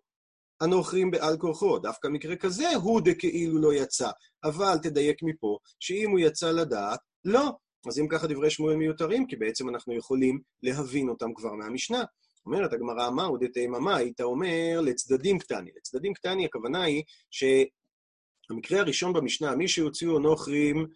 הנוכרים 0.61 1.11
בעל 1.11 1.37
כורחו. 1.39 1.79
דווקא 1.79 2.09
מקרה 2.09 2.37
כזה 2.37 2.75
הוא 2.75 3.01
דכאילו 3.01 3.59
לא 3.59 3.75
יצא. 3.75 4.11
אבל 4.45 4.79
תדייק 4.83 5.23
מפה, 5.23 5.59
שאם 5.81 6.11
הוא 6.11 6.19
יצא 6.19 6.51
לדעת, 6.51 7.01
לא. 7.25 7.51
אז 7.89 7.99
אם 7.99 8.09
ככה 8.09 8.27
דברי 8.27 8.51
שמואל 8.51 8.77
מיותרים, 8.77 9.27
כי 9.27 9.37
בעצם 9.37 9.69
אנחנו 9.69 9.97
יכולים 9.97 10.41
להבין 10.63 11.09
אותם 11.09 11.35
כבר 11.35 11.53
מהמשנה. 11.53 12.05
אומרת 12.47 12.73
הגמרא, 12.73 13.11
מהו 13.11 13.37
דתיממה, 13.37 13.97
היית 13.97 14.21
אומר 14.21 14.81
לצדדים 14.83 15.39
קטני. 15.39 15.71
לצדדים 15.77 16.15
קטני 16.15 16.45
הכוונה 16.45 16.83
היא 16.83 17.03
שהמקרה 17.31 18.81
הראשון 18.81 19.13
במשנה, 19.13 19.57
מי 19.57 19.69
שהוציאו 19.69 20.19
נוכרים 20.19 20.87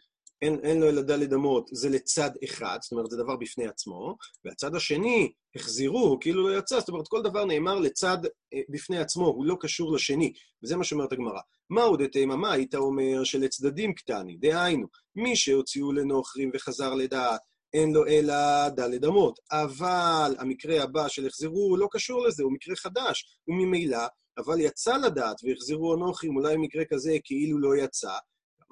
אין, 0.42 0.60
אין 0.62 0.80
לו 0.80 0.88
אלא 0.88 1.02
דלת 1.02 1.32
אמות, 1.32 1.70
זה 1.72 1.88
לצד 1.88 2.30
אחד, 2.44 2.78
זאת 2.82 2.92
אומרת, 2.92 3.10
זה 3.10 3.16
דבר 3.16 3.36
בפני 3.36 3.66
עצמו, 3.66 4.16
והצד 4.44 4.74
השני, 4.74 5.32
החזירו, 5.56 6.18
כאילו 6.20 6.48
לא 6.48 6.58
יצא, 6.58 6.80
זאת 6.80 6.88
אומרת, 6.88 7.08
כל 7.08 7.22
דבר 7.22 7.44
נאמר 7.44 7.74
לצד 7.74 8.18
אה, 8.54 8.60
בפני 8.68 8.98
עצמו, 8.98 9.26
הוא 9.26 9.46
לא 9.46 9.56
קשור 9.60 9.92
לשני, 9.92 10.32
וזה 10.62 10.76
מה 10.76 10.84
שאומרת 10.84 11.12
הגמרא. 11.12 11.40
מהו 11.70 11.96
דתיממה, 11.96 12.52
היית 12.52 12.74
אומר 12.74 13.24
שלצדדים 13.24 13.94
קטני, 13.94 14.36
דהיינו, 14.36 14.86
מי 15.16 15.36
שהוציאו 15.36 15.92
לנוכרים 15.92 16.50
וחזר 16.54 16.94
לדעת, 16.94 17.40
אין 17.74 17.92
לו 17.92 18.06
אלא 18.06 18.68
דלת 18.68 19.04
אמות. 19.04 19.38
אבל 19.52 20.34
המקרה 20.38 20.82
הבא 20.82 21.08
של 21.08 21.26
החזירו 21.26 21.76
לא 21.76 21.88
קשור 21.90 22.26
לזה, 22.26 22.42
הוא 22.42 22.52
מקרה 22.52 22.76
חדש, 22.76 23.38
וממילא, 23.48 24.06
אבל 24.38 24.60
יצא 24.60 24.96
לדעת 24.96 25.36
והחזירו 25.44 25.92
הנוכרים, 25.92 26.36
אולי 26.36 26.56
מקרה 26.56 26.84
כזה 26.84 27.16
כאילו 27.24 27.58
לא 27.58 27.76
יצא, 27.76 28.12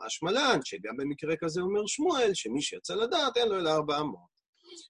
משמע 0.06 0.30
לן, 0.30 0.58
שגם 0.64 0.96
במקרה 0.96 1.34
כזה 1.40 1.60
אומר 1.60 1.86
שמואל, 1.86 2.30
שמי 2.34 2.62
שיצא 2.62 2.94
לדעת 2.94 3.36
אין 3.36 3.48
לו 3.48 3.58
אלא 3.58 3.70
ארבע 3.70 4.00
אמות. 4.00 4.30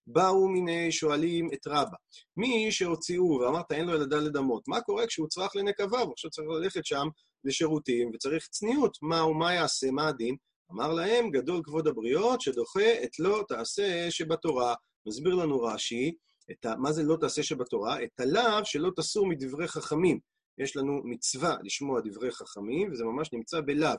באו 0.06 0.48
מיני 0.48 0.92
שואלים 0.92 1.48
את 1.54 1.66
רבא, 1.66 1.96
מי 2.36 2.72
שהוציאו 2.72 3.24
ואמרת 3.24 3.72
אין 3.72 3.86
לו 3.86 3.94
אלא 3.94 4.04
דלת 4.04 4.36
אמות, 4.36 4.68
מה 4.68 4.80
קורה 4.80 5.06
כשהוא 5.06 5.28
צרך 5.28 5.56
לנקבה 5.56 6.04
ועכשיו 6.04 6.30
צריך 6.30 6.48
ללכת 6.48 6.86
שם 6.86 7.08
לשירותים 7.44 8.10
וצריך 8.14 8.48
צניעות, 8.48 8.98
מה 9.02 9.26
ומה 9.26 9.54
יעשה, 9.54 9.90
מה 9.90 10.08
הדין? 10.08 10.36
אמר 10.72 10.92
להם, 10.92 11.30
גדול 11.30 11.60
כבוד 11.64 11.88
הבריות, 11.88 12.40
שדוחה 12.40 13.04
את 13.04 13.18
לא 13.18 13.44
תעשה 13.48 14.10
שבתורה. 14.10 14.74
מסביר 15.06 15.34
לנו 15.34 15.60
רש"י, 15.62 16.12
ה... 16.66 16.76
מה 16.76 16.92
זה 16.92 17.02
לא 17.02 17.16
תעשה 17.20 17.42
שבתורה? 17.42 18.02
את 18.04 18.20
הלאו 18.20 18.64
שלא 18.64 18.90
תסור 18.96 19.26
מדברי 19.26 19.68
חכמים. 19.68 20.18
יש 20.58 20.76
לנו 20.76 21.00
מצווה 21.04 21.56
לשמוע 21.64 22.00
דברי 22.04 22.30
חכמים, 22.30 22.92
וזה 22.92 23.04
ממש 23.04 23.32
נמצא 23.32 23.60
בלאו. 23.60 23.94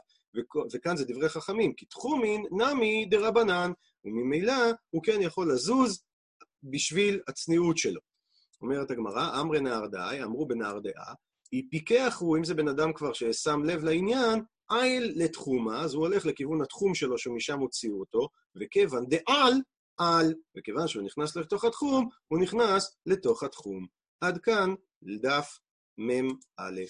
וכאן 0.73 0.97
זה 0.97 1.05
דברי 1.05 1.29
חכמים, 1.29 1.73
כי 1.73 1.85
תחומין 1.85 2.43
נמי 2.51 3.05
דרבנן, 3.05 3.71
וממילא 4.05 4.53
הוא 4.89 5.03
כן 5.03 5.21
יכול 5.21 5.53
לזוז 5.53 6.03
בשביל 6.63 7.19
הצניעות 7.27 7.77
שלו. 7.77 8.01
אומרת 8.61 8.91
הגמרא, 8.91 9.41
אמרי 9.41 9.61
נהר 9.61 9.87
דאי, 9.87 10.23
אמרו 10.23 10.47
בנהר 10.47 10.79
דעה, 10.79 11.13
פיקח 11.71 12.17
הוא, 12.19 12.37
אם 12.37 12.43
זה 12.43 12.53
בן 12.53 12.67
אדם 12.67 12.93
כבר 12.93 13.13
ששם 13.13 13.63
לב 13.63 13.83
לעניין, 13.83 14.43
איל 14.71 15.13
לתחומה, 15.15 15.81
אז 15.81 15.93
הוא 15.93 16.07
הולך 16.07 16.25
לכיוון 16.25 16.61
התחום 16.61 16.95
שלו 16.95 17.17
שמשם 17.17 17.59
הוציאו 17.59 17.99
אותו, 17.99 18.27
וכיוון 18.55 19.05
דעל, 19.09 19.53
על, 19.97 20.33
וכיוון 20.57 20.87
שהוא 20.87 21.03
נכנס 21.03 21.35
לתוך 21.35 21.65
התחום, 21.65 22.09
הוא 22.27 22.39
נכנס 22.39 22.97
לתוך 23.05 23.43
התחום. 23.43 23.87
עד 24.21 24.37
כאן, 24.37 24.73
דף 25.21 25.59
מ"א. 25.97 26.81